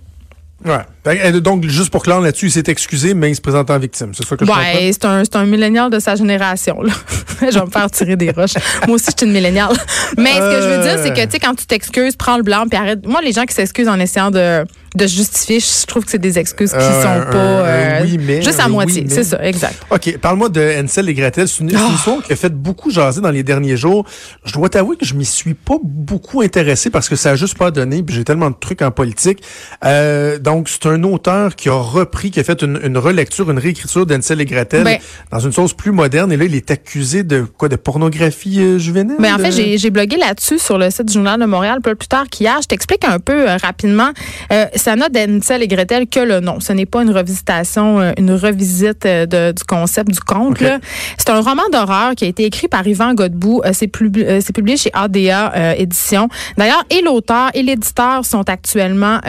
Ouais. 0.65 0.81
Ben, 1.05 1.39
donc, 1.39 1.63
juste 1.65 1.89
pour 1.89 2.03
clair 2.03 2.19
là-dessus, 2.19 2.47
il 2.47 2.51
s'est 2.51 2.63
excusé, 2.67 3.13
mais 3.13 3.31
il 3.31 3.35
se 3.35 3.41
présente 3.41 3.69
en 3.69 3.79
victime. 3.79 4.11
C'est 4.13 4.25
ça 4.25 4.35
que 4.35 4.45
je 4.45 4.51
ouais, 4.51 4.91
c'est 4.91 5.05
un, 5.05 5.23
c'est 5.23 5.37
un 5.37 5.45
millénial 5.45 5.89
de 5.89 5.99
sa 5.99 6.15
génération, 6.15 6.81
là. 6.81 6.91
je 7.41 7.57
vais 7.57 7.65
me 7.65 7.71
faire 7.71 7.89
tirer 7.89 8.17
des 8.17 8.31
roches. 8.31 8.55
Moi 8.85 8.95
aussi, 8.95 9.05
je 9.11 9.17
suis 9.17 9.25
une 9.25 9.31
milléniale. 9.31 9.71
Mais 10.17 10.33
ce 10.33 10.39
que 10.39 10.61
je 10.61 10.67
veux 10.67 10.83
dire, 10.83 10.99
c'est 11.01 11.13
que, 11.13 11.25
tu 11.25 11.31
sais, 11.31 11.39
quand 11.39 11.55
tu 11.55 11.65
t'excuses, 11.65 12.17
prends 12.17 12.35
le 12.35 12.43
blanc, 12.43 12.65
puis 12.69 12.77
arrête. 12.77 13.05
Moi, 13.07 13.21
les 13.21 13.31
gens 13.31 13.45
qui 13.45 13.53
s'excusent 13.53 13.87
en 13.87 13.99
essayant 13.99 14.31
de, 14.31 14.65
de 14.99 15.07
justifier, 15.07 15.59
je 15.59 15.85
trouve 15.85 16.05
que 16.05 16.11
c'est 16.11 16.19
des 16.19 16.37
excuses 16.37 16.71
qui 16.71 16.77
euh, 16.77 17.01
sont 17.01 17.31
pas 17.31 17.37
euh, 17.37 17.99
oui, 18.03 18.19
mais, 18.19 18.41
juste 18.41 18.59
à 18.59 18.67
moitié. 18.67 19.05
c'est 19.09 19.23
ça, 19.23 19.43
exact. 19.43 19.75
OK, 19.89 20.17
parle-moi 20.17 20.49
de 20.49 20.81
Ansel 20.81 21.09
et 21.09 21.13
Gretel. 21.13 21.47
C'est 21.47 21.61
une, 21.61 21.71
oh. 21.75 21.95
histoire 21.95 22.23
qui 22.23 22.33
a 22.33 22.35
fait 22.35 22.53
beaucoup 22.53 22.91
jaser 22.91 23.21
dans 23.21 23.31
les 23.31 23.43
derniers 23.43 23.77
jours. 23.77 24.05
Je 24.45 24.53
dois 24.53 24.69
t'avouer 24.69 24.95
que 24.95 25.05
je 25.05 25.13
m'y 25.15 25.25
suis 25.25 25.53
pas 25.53 25.77
beaucoup 25.83 26.41
intéressé 26.41 26.89
parce 26.89 27.09
que 27.09 27.15
ça 27.15 27.31
a 27.31 27.35
juste 27.35 27.57
pas 27.57 27.71
donné, 27.71 28.03
puis 28.03 28.15
j'ai 28.15 28.23
tellement 28.23 28.49
de 28.49 28.55
trucs 28.59 28.81
en 28.81 28.91
politique. 28.91 29.41
Euh, 29.83 30.37
donc, 30.39 30.69
c'est 30.69 30.85
un 30.85 31.03
auteur 31.03 31.55
qui 31.55 31.69
a 31.69 31.73
repris, 31.73 32.31
qui 32.31 32.39
a 32.39 32.43
fait 32.43 32.61
une, 32.61 32.97
relecture, 32.97 33.49
une 33.49 33.59
réécriture 33.59 34.05
d'Ansel 34.05 34.41
et 34.41 34.45
Gretel 34.45 34.83
ben- 34.83 34.99
dans 35.31 35.39
une 35.39 35.51
sauce 35.51 35.73
plus 35.73 35.91
moderne. 35.91 36.31
Et 36.31 36.37
là, 36.37 36.45
il 36.45 36.55
est 36.55 36.71
accusé 36.71 37.23
de 37.23 37.41
quoi, 37.41 37.69
de 37.69 37.75
pornographie 37.75 38.59
euh, 38.59 38.77
juvénile? 38.77 39.15
Mais 39.19 39.29
ben, 39.29 39.35
en 39.35 39.51
fait, 39.51 39.77
j'ai 39.77 39.89
blogué 39.89 40.17
là-dessus 40.17 40.59
sur 40.59 40.77
le 40.77 40.89
site 40.89 41.05
du 41.05 41.13
Journal 41.13 41.39
de 41.39 41.45
Montréal 41.45 41.79
peu 41.81 41.95
plus 41.95 42.07
tard 42.07 42.25
qu'hier. 42.29 42.59
Je 42.61 42.67
t'explique 42.67 43.03
un 43.05 43.19
peu 43.19 43.49
euh, 43.49 43.57
rapidement. 43.57 44.11
Euh, 44.51 44.65
ça 44.89 44.95
n'a 44.95 45.07
d'Ansel 45.07 45.61
et 45.61 45.67
Gretel 45.67 46.07
que 46.07 46.19
le 46.19 46.39
nom. 46.39 46.59
Ce 46.59 46.73
n'est 46.73 46.87
pas 46.87 47.03
une 47.03 47.11
revisitation, 47.11 47.99
euh, 47.99 48.11
une 48.17 48.31
revisite 48.31 49.05
du 49.05 49.63
concept 49.67 50.09
du 50.09 50.19
conte. 50.19 50.63
C'est 51.15 51.29
un 51.29 51.41
roman 51.41 51.61
d'horreur 51.71 52.15
qui 52.15 52.25
a 52.25 52.27
été 52.27 52.43
écrit 52.45 52.67
par 52.67 52.87
Yvan 52.87 53.13
Godbout. 53.13 53.61
c'est 53.71 53.87
publié 53.87 54.77
chez 54.77 54.89
ADA 54.93 55.75
Édition. 55.77 56.27
D'ailleurs, 56.57 56.83
et 56.89 57.03
l'auteur 57.03 57.51
et 57.53 57.61
l'éditeur 57.61 58.25
sont 58.25 58.49
actuellement 58.49 59.19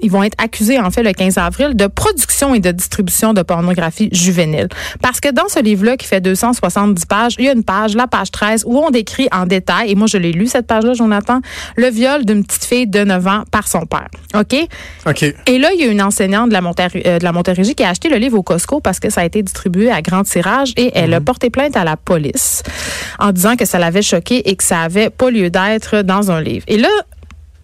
ils 0.00 0.10
vont 0.10 0.22
être 0.22 0.36
accusés, 0.42 0.78
en 0.78 0.90
fait, 0.90 1.02
le 1.02 1.12
15 1.12 1.38
avril, 1.38 1.74
de 1.74 1.86
production 1.86 2.54
et 2.54 2.60
de 2.60 2.70
distribution 2.70 3.34
de 3.34 3.42
pornographie 3.42 4.08
juvénile. 4.12 4.68
Parce 5.02 5.20
que 5.20 5.30
dans 5.30 5.48
ce 5.48 5.60
livre-là, 5.60 5.96
qui 5.96 6.06
fait 6.06 6.20
270 6.20 7.04
pages, 7.06 7.34
il 7.38 7.44
y 7.44 7.48
a 7.48 7.52
une 7.52 7.64
page, 7.64 7.94
la 7.94 8.06
page 8.06 8.30
13, 8.30 8.64
où 8.66 8.78
on 8.78 8.90
décrit 8.90 9.28
en 9.32 9.46
détail, 9.46 9.90
et 9.90 9.94
moi, 9.94 10.06
je 10.06 10.18
l'ai 10.18 10.32
lu, 10.32 10.46
cette 10.46 10.66
page-là, 10.66 10.94
Jonathan, 10.94 11.40
le 11.76 11.88
viol 11.88 12.24
d'une 12.24 12.44
petite 12.44 12.64
fille 12.64 12.86
de 12.86 13.04
9 13.04 13.26
ans 13.26 13.42
par 13.50 13.68
son 13.68 13.86
père. 13.86 14.08
OK? 14.34 14.56
OK. 15.06 15.22
Et 15.46 15.58
là, 15.58 15.70
il 15.74 15.80
y 15.80 15.84
a 15.84 15.90
une 15.90 16.02
enseignante 16.02 16.48
de 16.48 16.54
la, 16.54 16.60
euh, 16.60 17.18
de 17.18 17.24
la 17.24 17.32
Montérégie 17.32 17.74
qui 17.74 17.84
a 17.84 17.90
acheté 17.90 18.08
le 18.08 18.16
livre 18.16 18.38
au 18.38 18.42
Costco 18.42 18.80
parce 18.80 19.00
que 19.00 19.10
ça 19.10 19.22
a 19.22 19.24
été 19.24 19.42
distribué 19.42 19.90
à 19.90 20.02
grand 20.02 20.22
tirage 20.24 20.72
et 20.76 20.90
elle 20.94 21.14
a 21.14 21.20
mhm. 21.20 21.24
porté 21.24 21.50
plainte 21.50 21.76
à 21.76 21.84
la 21.84 21.96
police 21.96 22.62
en 23.18 23.32
disant 23.32 23.56
que 23.56 23.64
ça 23.64 23.78
l'avait 23.78 24.02
choqué 24.02 24.48
et 24.48 24.56
que 24.56 24.64
ça 24.64 24.80
avait 24.80 25.10
pas 25.10 25.30
lieu 25.30 25.50
d'être 25.50 26.02
dans 26.02 26.30
un 26.30 26.40
livre. 26.40 26.64
Et 26.68 26.78
là, 26.78 26.88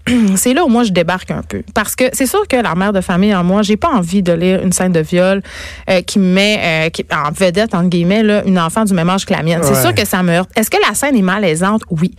c'est 0.36 0.54
là 0.54 0.64
où 0.64 0.68
moi 0.68 0.84
je 0.84 0.90
débarque 0.90 1.30
un 1.30 1.42
peu. 1.42 1.62
Parce 1.74 1.94
que 1.94 2.04
c'est 2.12 2.26
sûr 2.26 2.46
que 2.48 2.56
la 2.56 2.74
mère 2.74 2.92
de 2.92 3.00
famille 3.00 3.34
en 3.34 3.44
moi 3.44 3.62
j'ai 3.62 3.76
pas 3.76 3.90
envie 3.90 4.22
de 4.22 4.32
lire 4.32 4.62
une 4.62 4.72
scène 4.72 4.92
de 4.92 5.00
viol 5.00 5.42
euh, 5.88 6.02
qui 6.02 6.18
met 6.18 6.90
euh, 6.92 7.14
en 7.14 7.30
vedette 7.30 7.74
entre 7.74 7.88
guillemets 7.88 8.22
là, 8.22 8.42
une 8.44 8.58
enfant 8.58 8.84
du 8.84 8.94
même 8.94 9.10
âge 9.10 9.24
que 9.24 9.32
la 9.32 9.42
mienne. 9.42 9.60
C'est 9.62 9.80
sûr 9.80 9.94
que 9.94 10.04
ça 10.04 10.22
me 10.22 10.32
heurte. 10.32 10.50
Est-ce 10.56 10.70
que 10.70 10.78
la 10.86 10.94
scène 10.94 11.16
est 11.16 11.22
malaisante? 11.22 11.82
Oui. 11.90 12.14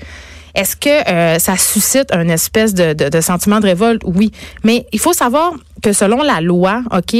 Est-ce 0.55 0.75
que 0.75 1.09
euh, 1.09 1.39
ça 1.39 1.57
suscite 1.57 2.13
un 2.13 2.29
espèce 2.29 2.75
de, 2.75 2.93
de, 2.93 3.09
de, 3.09 3.21
sentiment 3.21 3.59
de 3.59 3.65
révolte? 3.65 4.03
Oui. 4.05 4.31
Mais 4.63 4.85
il 4.91 4.99
faut 4.99 5.13
savoir 5.13 5.53
que 5.81 5.93
selon 5.93 6.21
la 6.21 6.41
loi 6.41 6.83
ok 6.91 7.15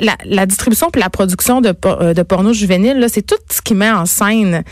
la, 0.00 0.46
distribution 0.46 0.88
puis 0.90 1.00
la 1.00 1.10
production 1.10 1.60
de, 1.60 1.74
euh, 1.84 2.14
de 2.14 2.22
porno 2.22 2.52
juvénile, 2.52 3.06
c'est 3.08 3.22
tout 3.22 3.36
ce 3.50 3.60
qui 3.60 3.74
met 3.74 3.90
en 3.90 4.06
scène 4.06 4.62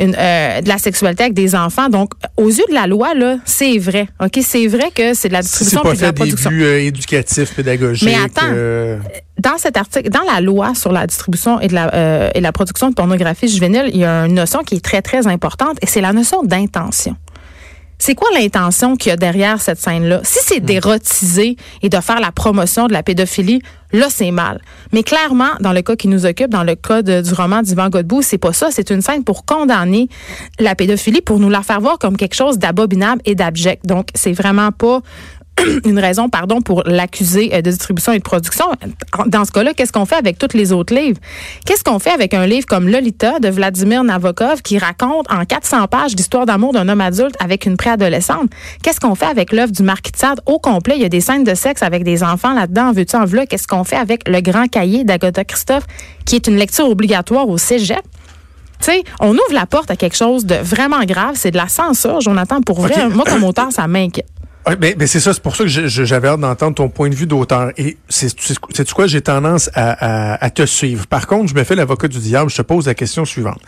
une, 0.00 0.16
euh, 0.18 0.60
de 0.60 0.68
la 0.68 0.78
sexualité 0.78 1.24
avec 1.24 1.34
des 1.34 1.54
enfants. 1.54 1.88
Donc, 1.88 2.12
aux 2.36 2.48
yeux 2.48 2.64
de 2.68 2.74
la 2.74 2.86
loi, 2.86 3.14
là, 3.14 3.36
c'est 3.44 3.78
vrai. 3.78 4.08
Ok, 4.20 4.38
c'est 4.42 4.66
vrai 4.66 4.90
que 4.94 5.14
c'est 5.14 5.28
de 5.28 5.34
la 5.34 5.42
distribution 5.42 5.82
puis 5.82 5.98
de 5.98 6.02
la 6.02 6.12
production. 6.12 6.50
C'est 6.50 6.56
pas 6.56 6.64
fait 6.64 6.66
des 6.66 6.80
buts 6.80 6.86
éducatifs, 6.86 7.54
pédagogiques. 7.54 8.08
Mais 8.08 8.16
attends, 8.16 8.52
dans 9.38 9.56
cet 9.56 9.76
article, 9.76 10.10
dans 10.10 10.22
la 10.22 10.40
loi 10.40 10.74
sur 10.74 10.90
la 10.90 11.06
distribution 11.06 11.60
et 11.60 11.68
de 11.68 11.74
la 11.74 12.30
et 12.34 12.40
la 12.40 12.52
production 12.52 12.90
de 12.90 12.94
pornographie 12.94 13.48
juvénile, 13.48 13.90
il 13.92 14.00
y 14.00 14.04
a 14.04 14.26
une 14.26 14.34
notion 14.34 14.64
qui 14.64 14.76
est 14.76 14.84
très 14.84 15.02
très 15.02 15.26
importante 15.26 15.78
et 15.80 15.86
c'est 15.86 16.00
la 16.00 16.12
notion 16.12 16.42
d'intention. 16.42 17.16
C'est 17.98 18.14
quoi 18.14 18.28
l'intention 18.32 18.96
qu'il 18.96 19.10
y 19.10 19.12
a 19.12 19.16
derrière 19.16 19.60
cette 19.60 19.78
scène-là? 19.78 20.20
Si 20.22 20.38
c'est 20.42 20.60
d'érotiser 20.60 21.56
et 21.82 21.88
de 21.88 22.00
faire 22.00 22.20
la 22.20 22.30
promotion 22.30 22.86
de 22.86 22.92
la 22.92 23.02
pédophilie, 23.02 23.60
là, 23.92 24.06
c'est 24.08 24.30
mal. 24.30 24.60
Mais 24.92 25.02
clairement, 25.02 25.50
dans 25.60 25.72
le 25.72 25.82
cas 25.82 25.96
qui 25.96 26.06
nous 26.08 26.24
occupe, 26.24 26.50
dans 26.50 26.62
le 26.62 26.76
cas 26.76 27.02
du 27.02 27.34
roman 27.34 27.62
d'Ivan 27.62 27.88
Godbout, 27.88 28.22
c'est 28.22 28.38
pas 28.38 28.52
ça. 28.52 28.68
C'est 28.70 28.90
une 28.90 29.02
scène 29.02 29.24
pour 29.24 29.44
condamner 29.44 30.08
la 30.60 30.74
pédophilie, 30.74 31.22
pour 31.22 31.40
nous 31.40 31.50
la 31.50 31.62
faire 31.62 31.80
voir 31.80 31.98
comme 31.98 32.16
quelque 32.16 32.34
chose 32.34 32.58
d'abominable 32.58 33.20
et 33.24 33.34
d'abject. 33.34 33.84
Donc, 33.84 34.08
c'est 34.14 34.32
vraiment 34.32 34.70
pas 34.70 35.00
une 35.84 35.98
raison, 35.98 36.28
pardon, 36.28 36.60
pour 36.60 36.82
l'accuser 36.86 37.50
euh, 37.54 37.62
de 37.62 37.70
distribution 37.70 38.12
et 38.12 38.18
de 38.18 38.22
production. 38.22 38.66
Dans 39.26 39.44
ce 39.44 39.52
cas-là, 39.52 39.74
qu'est-ce 39.74 39.92
qu'on 39.92 40.06
fait 40.06 40.16
avec 40.16 40.38
tous 40.38 40.56
les 40.56 40.72
autres 40.72 40.94
livres? 40.94 41.18
Qu'est-ce 41.64 41.84
qu'on 41.84 41.98
fait 41.98 42.10
avec 42.10 42.34
un 42.34 42.46
livre 42.46 42.66
comme 42.66 42.88
Lolita 42.88 43.38
de 43.40 43.48
Vladimir 43.48 44.04
Nabokov 44.04 44.62
qui 44.62 44.78
raconte 44.78 45.30
en 45.30 45.44
400 45.44 45.86
pages 45.88 46.14
l'histoire 46.14 46.46
d'amour 46.46 46.72
d'un 46.72 46.88
homme 46.88 47.00
adulte 47.00 47.34
avec 47.40 47.66
une 47.66 47.76
préadolescente? 47.76 48.50
Qu'est-ce 48.82 49.00
qu'on 49.00 49.14
fait 49.14 49.26
avec 49.26 49.52
l'œuvre 49.52 49.72
du 49.72 49.82
Marquis 49.82 50.12
de 50.12 50.16
Sade 50.16 50.40
au 50.46 50.58
complet? 50.58 50.94
Il 50.96 51.02
y 51.02 51.06
a 51.06 51.08
des 51.08 51.20
scènes 51.20 51.44
de 51.44 51.54
sexe 51.54 51.82
avec 51.82 52.04
des 52.04 52.22
enfants 52.22 52.54
là-dedans. 52.54 52.92
Veux-tu 52.92 53.16
en 53.16 53.24
vouloir? 53.24 53.46
Qu'est-ce 53.48 53.66
qu'on 53.66 53.84
fait 53.84 53.96
avec 53.96 54.28
Le 54.28 54.40
Grand 54.40 54.68
Cahier 54.68 55.04
d'Agatha 55.04 55.44
Christophe 55.44 55.84
qui 56.24 56.36
est 56.36 56.46
une 56.46 56.56
lecture 56.56 56.88
obligatoire 56.88 57.48
au 57.48 57.58
cégep? 57.58 58.02
Tu 58.80 58.92
sais, 58.92 59.02
on 59.18 59.32
ouvre 59.32 59.52
la 59.52 59.66
porte 59.66 59.90
à 59.90 59.96
quelque 59.96 60.16
chose 60.16 60.46
de 60.46 60.54
vraiment 60.54 61.04
grave. 61.04 61.34
C'est 61.34 61.50
de 61.50 61.56
la 61.56 61.68
censure, 61.68 62.20
Jonathan. 62.20 62.60
Pour 62.60 62.80
vrai, 62.80 63.08
moi, 63.08 63.24
comme 63.24 63.42
auteur, 63.42 63.72
ça 63.72 63.88
m'inquiète. 63.88 64.26
Mais, 64.80 64.94
mais 64.98 65.06
c'est 65.06 65.20
ça, 65.20 65.32
c'est 65.32 65.42
pour 65.42 65.56
ça 65.56 65.64
que 65.64 65.68
j'avais 65.68 66.28
hâte 66.28 66.40
d'entendre 66.40 66.74
ton 66.74 66.88
point 66.88 67.08
de 67.08 67.14
vue 67.14 67.26
d'auteur. 67.26 67.72
Et 67.76 67.96
c'est 68.08 68.28
c'est 68.38 68.92
quoi, 68.92 69.06
j'ai 69.06 69.20
tendance 69.20 69.70
à, 69.74 70.32
à, 70.32 70.44
à, 70.44 70.50
te 70.50 70.66
suivre. 70.66 71.06
Par 71.06 71.26
contre, 71.26 71.50
je 71.50 71.54
me 71.54 71.64
fais 71.64 71.74
l'avocat 71.74 72.08
du 72.08 72.18
diable, 72.18 72.50
je 72.50 72.56
te 72.56 72.62
pose 72.62 72.86
la 72.86 72.94
question 72.94 73.24
suivante. 73.24 73.60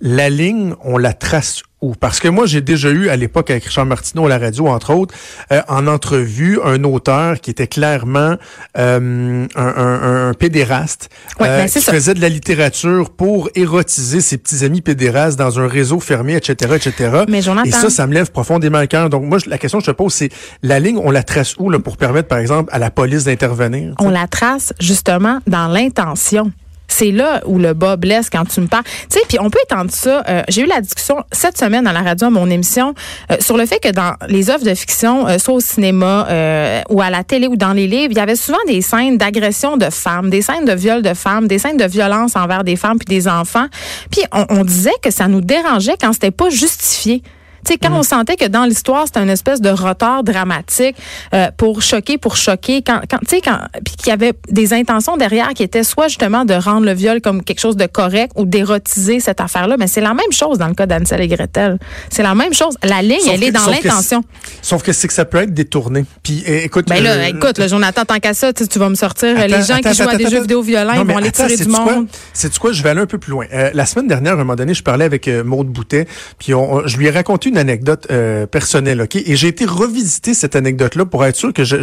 La 0.00 0.28
ligne, 0.28 0.74
on 0.84 0.98
la 0.98 1.14
trace 1.14 1.62
où? 1.86 1.94
Parce 1.98 2.20
que 2.20 2.28
moi, 2.28 2.46
j'ai 2.46 2.60
déjà 2.60 2.90
eu 2.90 3.08
à 3.08 3.16
l'époque 3.16 3.50
avec 3.50 3.64
Richard 3.64 3.86
Martineau 3.86 4.26
à 4.26 4.28
la 4.28 4.38
radio, 4.38 4.68
entre 4.68 4.92
autres, 4.94 5.14
euh, 5.52 5.62
en 5.68 5.86
entrevue, 5.86 6.58
un 6.64 6.84
auteur 6.84 7.40
qui 7.40 7.50
était 7.50 7.66
clairement 7.66 8.36
euh, 8.78 9.46
un, 9.54 9.66
un, 9.66 10.28
un, 10.28 10.34
pédéraste 10.34 11.08
euh, 11.40 11.44
ben, 11.44 11.68
qui 11.68 11.80
faisait 11.80 12.14
de 12.14 12.20
la 12.20 12.28
littérature 12.28 13.10
pour 13.10 13.48
érotiser 13.54 14.20
ses 14.20 14.38
petits 14.38 14.64
amis 14.64 14.80
pédérastes 14.80 15.38
dans 15.38 15.60
un 15.60 15.68
réseau 15.68 16.00
fermé, 16.00 16.34
etc., 16.34 16.74
etc. 16.76 17.24
Mais 17.28 17.40
Et 17.64 17.70
ça, 17.70 17.90
ça 17.90 18.06
me 18.06 18.14
lève 18.14 18.30
profondément 18.30 18.80
le 18.80 18.86
cœur. 18.86 19.10
Donc 19.10 19.24
moi, 19.24 19.38
la 19.46 19.58
question 19.58 19.78
que 19.78 19.84
je 19.84 19.90
te 19.90 19.96
pose, 19.96 20.12
c'est 20.12 20.30
la 20.62 20.80
ligne, 20.80 20.98
on 21.02 21.10
la 21.10 21.22
trace 21.22 21.56
où 21.58 21.70
là, 21.70 21.78
pour 21.78 21.96
permettre, 21.96 22.28
par 22.28 22.38
exemple, 22.38 22.70
à 22.72 22.78
la 22.78 22.90
police 22.90 23.24
d'intervenir? 23.24 23.94
On 23.98 24.10
la 24.10 24.26
trace 24.26 24.72
justement 24.80 25.40
dans 25.46 25.68
l'intention 25.68 26.52
c'est 26.88 27.10
là 27.10 27.42
où 27.46 27.58
le 27.58 27.74
bas 27.74 27.96
blesse 27.96 28.30
quand 28.30 28.44
tu 28.44 28.60
me 28.60 28.66
parles. 28.66 28.84
Tu 28.84 29.18
sais, 29.18 29.20
puis 29.28 29.38
on 29.40 29.50
peut 29.50 29.58
étendre 29.64 29.90
ça. 29.90 30.22
Euh, 30.28 30.42
j'ai 30.48 30.62
eu 30.62 30.66
la 30.66 30.80
discussion 30.80 31.24
cette 31.32 31.58
semaine 31.58 31.84
dans 31.84 31.92
la 31.92 32.02
radio, 32.02 32.28
à 32.28 32.30
mon 32.30 32.48
émission, 32.50 32.94
euh, 33.30 33.36
sur 33.40 33.56
le 33.56 33.66
fait 33.66 33.80
que 33.80 33.90
dans 33.90 34.14
les 34.28 34.50
œuvres 34.50 34.64
de 34.64 34.74
fiction, 34.74 35.26
euh, 35.28 35.38
soit 35.38 35.54
au 35.54 35.60
cinéma 35.60 36.26
ou 36.88 37.00
à 37.00 37.10
la 37.10 37.24
télé 37.24 37.46
ou 37.46 37.56
dans 37.56 37.72
les 37.72 37.86
livres, 37.86 38.10
il 38.10 38.16
y 38.16 38.20
avait 38.20 38.36
souvent 38.36 38.58
des 38.66 38.80
scènes 38.80 39.18
d'agression 39.18 39.76
de 39.76 39.90
femmes, 39.90 40.30
des 40.30 40.42
scènes 40.42 40.64
de 40.64 40.72
viol 40.72 41.02
de 41.02 41.14
femmes, 41.14 41.48
des 41.48 41.58
scènes 41.58 41.76
de 41.76 41.84
violence 41.84 42.36
envers 42.36 42.64
des 42.64 42.76
femmes 42.76 42.98
puis 42.98 43.06
des 43.06 43.28
enfants. 43.28 43.66
Puis 44.10 44.22
on, 44.32 44.46
on 44.50 44.64
disait 44.64 44.94
que 45.02 45.10
ça 45.10 45.28
nous 45.28 45.40
dérangeait 45.40 45.96
quand 46.00 46.12
c'était 46.12 46.30
pas 46.30 46.50
justifié 46.50 47.22
sais, 47.72 47.78
quand 47.78 47.90
mm. 47.90 47.96
on 47.96 48.02
sentait 48.02 48.36
que 48.36 48.46
dans 48.46 48.64
l'histoire, 48.64 49.06
c'était 49.06 49.22
une 49.22 49.30
espèce 49.30 49.60
de 49.60 49.70
retard 49.70 50.22
dramatique 50.24 50.96
euh, 51.34 51.50
pour 51.56 51.82
choquer, 51.82 52.18
pour 52.18 52.36
choquer, 52.36 52.82
quand, 52.82 53.00
quand 53.10 53.18
tu 53.18 53.36
sais, 53.36 53.40
quand, 53.40 53.58
puis 53.84 53.96
qu'il 53.96 54.08
y 54.08 54.12
avait 54.12 54.32
des 54.48 54.72
intentions 54.72 55.16
derrière 55.16 55.48
qui 55.50 55.62
étaient 55.62 55.84
soit 55.84 56.08
justement 56.08 56.44
de 56.44 56.54
rendre 56.54 56.86
le 56.86 56.92
viol 56.92 57.20
comme 57.20 57.42
quelque 57.42 57.60
chose 57.60 57.76
de 57.76 57.86
correct 57.86 58.32
ou 58.36 58.44
d'érotiser 58.44 59.20
cette 59.20 59.40
affaire-là, 59.40 59.76
mais 59.78 59.86
c'est 59.86 60.00
la 60.00 60.14
même 60.14 60.32
chose 60.32 60.58
dans 60.58 60.68
le 60.68 60.74
cas 60.74 60.86
d'Ansel 60.86 61.20
et 61.20 61.28
Gretel. 61.28 61.78
C'est 62.10 62.22
la 62.22 62.34
même 62.34 62.54
chose. 62.54 62.76
La 62.82 63.02
ligne, 63.02 63.28
elle 63.30 63.42
est 63.42 63.52
dans 63.52 63.66
l'intention. 63.66 64.22
Sauf 64.62 64.82
que 64.82 64.92
c'est 64.92 65.08
que 65.08 65.14
ça 65.14 65.24
peut 65.24 65.38
être 65.38 65.54
détourné. 65.54 66.04
Puis 66.22 66.42
eh, 66.46 66.64
écoute, 66.64 66.88
ben 66.88 67.02
là, 67.02 67.12
euh, 67.12 67.24
écoute, 67.24 67.58
le 67.58 67.68
Jonathan, 67.68 68.04
tant 68.04 68.18
qu'à 68.18 68.34
ça, 68.34 68.52
tu 68.52 68.78
vas 68.78 68.88
me 68.88 68.94
sortir 68.94 69.46
les 69.46 69.62
gens 69.62 69.78
qui 69.78 69.94
jouent 69.94 70.08
à 70.08 70.16
des 70.16 70.28
jeux 70.28 70.40
vidéo 70.40 70.62
violents, 70.62 70.94
ils 70.94 71.06
vont 71.06 71.16
aller 71.16 71.32
tirer 71.32 71.56
du 71.56 71.68
monde. 71.68 72.06
C'est 72.32 72.56
quoi, 72.58 72.72
je 72.72 72.82
vais 72.82 72.90
aller 72.90 73.00
un 73.00 73.06
peu 73.06 73.18
plus 73.18 73.30
loin. 73.30 73.46
Euh, 73.52 73.70
la 73.74 73.86
semaine 73.86 74.08
dernière, 74.08 74.32
à 74.32 74.34
un 74.36 74.38
moment 74.38 74.56
donné, 74.56 74.74
je 74.74 74.82
parlais 74.82 75.04
avec 75.04 75.28
Maude 75.28 75.68
Boutet, 75.68 76.06
puis 76.38 76.54
on, 76.54 76.86
je 76.86 76.96
lui 76.96 77.06
ai 77.06 77.10
raconté 77.10 77.48
une 77.48 77.55
anecdote 77.56 78.06
euh, 78.10 78.46
personnelle, 78.46 79.00
ok? 79.00 79.16
Et 79.16 79.36
j'ai 79.36 79.48
été 79.48 79.64
revisiter 79.64 80.34
cette 80.34 80.56
anecdote-là 80.56 81.06
pour 81.06 81.24
être 81.24 81.36
sûr 81.36 81.52
que 81.52 81.64
je 81.64 81.76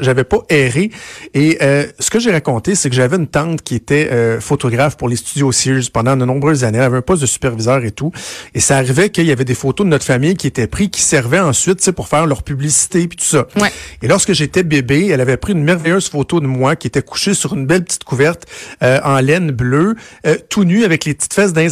j'avais 0.00 0.24
pas 0.24 0.38
erré. 0.48 0.90
Et 1.34 1.58
euh, 1.62 1.86
ce 1.98 2.10
que 2.10 2.18
j'ai 2.18 2.30
raconté, 2.30 2.74
c'est 2.74 2.90
que 2.90 2.96
j'avais 2.96 3.16
une 3.16 3.26
tante 3.26 3.62
qui 3.62 3.74
était 3.74 4.08
euh, 4.10 4.40
photographe 4.40 4.96
pour 4.96 5.08
les 5.08 5.16
studios 5.16 5.52
Sears 5.52 5.90
pendant 5.92 6.16
de 6.16 6.24
nombreuses 6.24 6.64
années. 6.64 6.78
Elle 6.78 6.84
avait 6.84 6.98
un 6.98 7.02
poste 7.02 7.22
de 7.22 7.26
superviseur 7.26 7.84
et 7.84 7.90
tout. 7.90 8.12
Et 8.54 8.60
ça 8.60 8.76
arrivait 8.76 9.10
qu'il 9.10 9.26
y 9.26 9.32
avait 9.32 9.44
des 9.44 9.54
photos 9.54 9.84
de 9.84 9.90
notre 9.90 10.04
famille 10.04 10.34
qui 10.34 10.46
étaient 10.46 10.66
prises, 10.66 10.90
qui 10.90 11.02
servaient 11.02 11.40
ensuite, 11.40 11.90
pour 11.92 12.08
faire 12.08 12.26
leur 12.26 12.42
publicité 12.42 13.06
puis 13.08 13.16
tout 13.16 13.24
ça. 13.24 13.46
Ouais. 13.60 13.70
Et 14.02 14.08
lorsque 14.08 14.32
j'étais 14.32 14.62
bébé, 14.62 15.08
elle 15.08 15.20
avait 15.20 15.36
pris 15.36 15.52
une 15.52 15.62
merveilleuse 15.62 16.08
photo 16.08 16.40
de 16.40 16.46
moi 16.46 16.76
qui 16.76 16.86
était 16.86 17.02
couché 17.02 17.34
sur 17.34 17.54
une 17.54 17.66
belle 17.66 17.84
petite 17.84 18.04
couverte 18.04 18.46
en 18.80 19.20
laine 19.20 19.50
bleue, 19.50 19.94
tout 20.48 20.64
nu 20.64 20.84
avec 20.84 21.04
les 21.04 21.14
petites 21.14 21.34
fesses 21.34 21.52
d'un 21.52 21.68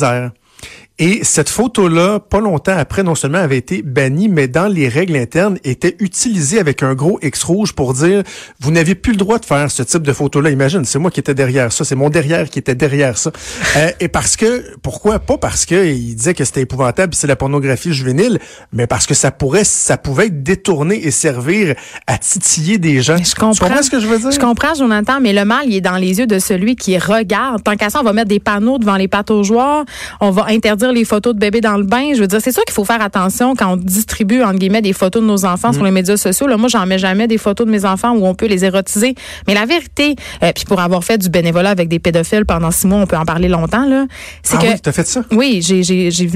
et 0.99 1.21
cette 1.25 1.51
photo-là, 1.51 2.21
pas 2.21 2.41
longtemps 2.41 2.77
après, 2.77 3.03
non 3.03 3.15
seulement 3.15 3.37
avait 3.39 3.59
été 3.59 3.83
bannie, 3.83 4.29
mais 4.29 4.49
dans 4.49 4.67
les 4.67 4.89
règles 4.89 5.17
internes, 5.17 5.59
était 5.63 5.95
utilisée 5.99 6.59
avec 6.59 6.83
un 6.83 6.95
gros 6.95 7.19
X 7.23 7.43
rouge 7.43 7.75
pour 7.75 7.93
dire, 7.93 8.23
vous 8.61 8.71
n'avez 8.71 8.95
plus 8.95 9.13
le 9.13 9.19
droit 9.19 9.39
de 9.39 9.45
faire 9.45 9.71
ce 9.71 9.83
type 9.83 10.03
de 10.03 10.13
photo-là. 10.15 10.49
Imagine, 10.49 10.87
c'est 10.87 10.99
moi 10.99 11.11
qui 11.11 11.21
étais 11.21 11.35
derrière 11.35 11.71
ça, 11.71 11.85
c'est 11.85 11.97
mon 11.97 12.09
derrière 12.09 12.49
qui 12.49 12.59
était 12.59 12.75
derrière 12.75 13.19
ça. 13.19 13.31
Euh, 13.77 13.91
et 14.01 14.09
parce 14.09 14.37
que, 14.37 14.65
pourquoi? 14.81 15.19
Pas 15.19 15.37
parce 15.37 15.67
que 15.67 15.87
il 15.87 16.15
disait 16.15 16.33
que 16.33 16.45
c'était 16.45 16.63
épouvantable, 16.63 17.15
c'est 17.15 17.27
la 17.27 17.37
pornographie 17.37 17.93
juvénile, 17.93 18.39
mais 18.73 18.87
parce 18.87 19.05
que 19.07 19.13
ça 19.13 19.31
pourrait, 19.31 19.65
ça 19.65 19.99
pouvait 19.99 20.27
être 20.27 20.43
détourné 20.43 21.05
et 21.05 21.11
servir 21.11 21.75
à 22.07 22.17
titiller 22.17 22.79
des 22.79 23.03
gens. 23.03 23.17
Je 23.19 23.35
comprends. 23.35 23.53
Tu 23.53 23.61
comprends 23.61 23.83
ce 23.83 23.91
que 23.91 24.01
je 24.01 24.07
veux 24.07 24.19
dire? 24.19 24.31
Je 24.31 24.39
comprends, 24.39 24.73
Jonathan, 24.75 25.21
mais 25.21 25.35
le 25.35 25.45
mal, 25.45 25.67
il 25.67 25.75
est 25.75 25.81
dans 25.83 25.97
les 25.97 26.21
yeux 26.21 26.27
de 26.27 26.39
celui 26.39 26.75
qui 26.77 26.97
regarde. 26.97 27.63
Tant 27.65 27.77
qu'à 27.77 27.91
ça, 27.91 28.01
on 28.01 28.05
va 28.05 28.15
mettre 28.15 28.29
des 28.29 28.41
panneaux 28.41 28.79
devant 28.79 28.97
les 28.97 29.11
joueurs, 29.43 29.85
on 30.21 30.31
va 30.31 30.47
interdire 30.49 30.86
les 30.93 31.05
photos 31.05 31.35
de 31.35 31.39
bébés 31.39 31.61
dans 31.61 31.77
le 31.77 31.85
bain. 31.85 32.15
Je 32.15 32.21
veux 32.21 32.27
dire, 32.27 32.41
c'est 32.41 32.53
sûr 32.53 32.65
qu'il 32.65 32.75
faut 32.75 32.85
faire 32.85 33.03
attention 33.03 33.55
quand 33.55 33.73
on 33.73 33.77
distribue, 33.77 34.43
entre 34.43 34.59
guillemets, 34.59 34.83
des 34.83 34.93
photos 34.93 35.23
de 35.23 35.27
nos 35.27 35.45
enfants 35.45 35.73
sur 35.73 35.83
mm. 35.83 35.87
les 35.87 35.91
médias 35.91 36.17
sociaux. 36.17 36.47
Là, 36.47 36.57
moi, 36.57 36.69
j'en 36.69 36.87
mets 36.87 36.99
jamais 36.99 37.27
des 37.27 37.39
photos 37.39 37.67
de 37.67 37.73
mes 37.73 37.85
enfants 37.85 38.13
où 38.13 38.27
on 38.27 38.35
peut 38.35 38.47
les 38.47 38.65
érotiser. 38.65 39.15
Mais 39.47 39.55
la 39.55 39.67
vérité, 39.67 40.17
euh, 40.43 40.53
puis 40.55 40.65
pour 40.65 40.81
avoir 40.81 41.05
fait 41.05 41.19
du 41.19 41.29
bénévolat 41.29 41.71
avec 41.71 41.89
des 41.89 41.99
pédophiles 41.99 42.45
pendant 42.45 42.71
six 42.71 42.87
mois, 42.87 42.99
on 42.99 43.07
peut 43.07 43.17
en 43.17 43.25
parler 43.25 43.49
longtemps, 43.49 43.87
là. 43.87 44.07
C'est 44.43 44.57
ah 44.59 44.63
que. 44.63 44.67
Oui, 44.69 44.81
t'as 44.83 44.93
fait 44.93 45.07
ça? 45.07 45.23
Oui, 45.33 45.61
j'ai, 45.63 45.83
j'ai, 45.83 46.11
j'ai, 46.11 46.29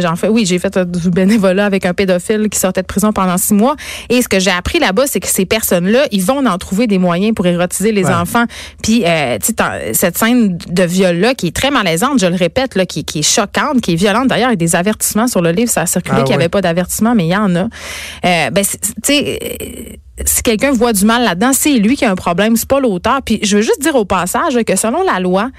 j'en 0.00 0.16
fais, 0.16 0.28
oui, 0.28 0.46
j'ai 0.46 0.58
fait 0.58 0.76
euh, 0.76 0.84
du 0.84 1.10
bénévolat 1.10 1.66
avec 1.66 1.86
un 1.86 1.94
pédophile 1.94 2.48
qui 2.48 2.58
sortait 2.58 2.82
de 2.82 2.86
prison 2.86 3.12
pendant 3.12 3.38
six 3.38 3.54
mois. 3.54 3.76
Et 4.08 4.22
ce 4.22 4.28
que 4.28 4.38
j'ai 4.38 4.50
appris 4.50 4.78
là-bas, 4.78 5.06
c'est 5.06 5.20
que 5.20 5.28
ces 5.28 5.46
personnes-là, 5.46 6.06
ils 6.12 6.22
vont 6.22 6.44
en 6.44 6.58
trouver 6.58 6.86
des 6.86 6.98
moyens 6.98 7.34
pour 7.34 7.46
érotiser 7.46 7.92
les 7.92 8.06
enfants. 8.06 8.44
Puis, 8.82 9.04
euh, 9.06 9.38
tu 9.38 9.54
sais, 9.56 9.94
cette 9.94 10.18
scène 10.18 10.58
de 10.68 10.82
viol-là, 10.82 11.34
qui 11.34 11.48
est 11.48 11.56
très 11.56 11.70
malaisante, 11.70 12.18
je 12.20 12.26
le 12.26 12.36
répète, 12.36 12.74
là, 12.74 12.86
qui, 12.86 13.04
qui 13.04 13.20
est 13.20 13.22
choquante, 13.22 13.80
qui 13.84 13.92
est 13.92 13.96
violente, 13.96 14.28
D'ailleurs, 14.28 14.48
il 14.48 14.52
y 14.52 14.54
a 14.54 14.56
des 14.56 14.76
avertissements 14.76 15.28
sur 15.28 15.42
le 15.42 15.50
livre. 15.50 15.70
Ça 15.70 15.82
a 15.82 15.86
circulé 15.86 16.16
ah 16.20 16.22
qu'il 16.22 16.30
n'y 16.30 16.42
avait 16.42 16.48
pas 16.48 16.62
d'avertissement, 16.62 17.14
mais 17.14 17.26
il 17.26 17.30
y 17.30 17.36
en 17.36 17.54
a. 17.54 17.64
Euh, 17.64 18.50
ben, 18.50 18.64
tu 18.64 18.78
sais, 19.04 19.98
si 20.24 20.42
quelqu'un 20.42 20.72
voit 20.72 20.94
du 20.94 21.04
mal 21.04 21.22
là-dedans, 21.22 21.52
c'est 21.52 21.74
lui 21.74 21.94
qui 21.94 22.04
a 22.06 22.10
un 22.10 22.14
problème, 22.14 22.56
c'est 22.56 22.68
pas 22.68 22.80
l'auteur. 22.80 23.20
Puis 23.22 23.40
je 23.42 23.56
veux 23.56 23.62
juste 23.62 23.82
dire 23.82 23.94
au 23.94 24.06
passage 24.06 24.58
que 24.64 24.76
selon 24.76 25.02
la 25.02 25.20
loi, 25.20 25.50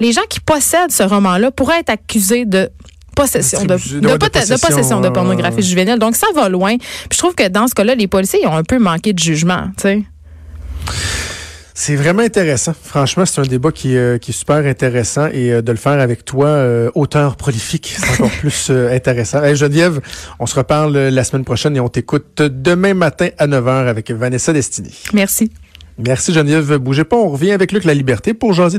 les 0.00 0.12
gens 0.12 0.22
qui 0.30 0.40
possèdent 0.40 0.92
ce 0.92 1.02
roman-là 1.02 1.50
pourraient 1.50 1.80
être 1.80 1.90
accusés 1.90 2.46
de 2.46 2.70
possession 3.14 3.64
de, 3.64 3.74
possession, 3.76 5.00
de 5.00 5.08
pornographie 5.08 5.62
juvénile. 5.62 5.98
Donc 5.98 6.16
ça 6.16 6.26
va 6.34 6.48
loin. 6.48 6.76
Puis 6.78 7.08
je 7.12 7.18
trouve 7.18 7.34
que 7.34 7.48
dans 7.48 7.68
ce 7.68 7.74
cas-là, 7.74 7.94
les 7.94 8.08
policiers 8.08 8.46
ont 8.46 8.56
un 8.56 8.64
peu 8.64 8.78
manqué 8.78 9.12
de 9.12 9.18
jugement, 9.18 9.68
tu 9.76 9.82
sais. 9.82 10.02
C'est 11.76 11.96
vraiment 11.96 12.22
intéressant. 12.22 12.72
Franchement, 12.80 13.26
c'est 13.26 13.40
un 13.40 13.44
débat 13.44 13.72
qui, 13.72 13.96
euh, 13.96 14.16
qui 14.16 14.30
est 14.30 14.34
super 14.34 14.58
intéressant 14.58 15.26
et 15.32 15.50
euh, 15.50 15.60
de 15.60 15.72
le 15.72 15.76
faire 15.76 15.98
avec 16.00 16.24
toi, 16.24 16.46
euh, 16.46 16.88
auteur 16.94 17.34
prolifique, 17.34 17.96
c'est 17.98 18.12
encore 18.12 18.30
plus 18.38 18.70
intéressant. 18.70 19.42
Hey, 19.42 19.56
Geneviève, 19.56 20.00
on 20.38 20.46
se 20.46 20.54
reparle 20.54 20.96
la 20.96 21.24
semaine 21.24 21.44
prochaine 21.44 21.76
et 21.76 21.80
on 21.80 21.88
t'écoute 21.88 22.40
demain 22.40 22.94
matin 22.94 23.30
à 23.38 23.48
9h 23.48 23.88
avec 23.88 24.12
Vanessa 24.12 24.52
Destiny. 24.52 24.94
Merci. 25.12 25.50
Merci 25.98 26.32
Geneviève. 26.32 26.76
Bougez 26.76 27.04
pas, 27.04 27.16
on 27.16 27.28
revient 27.28 27.50
avec 27.50 27.72
Luc 27.72 27.84
La 27.84 27.94
Liberté 27.94 28.34
pour 28.34 28.52
jaser 28.52 28.78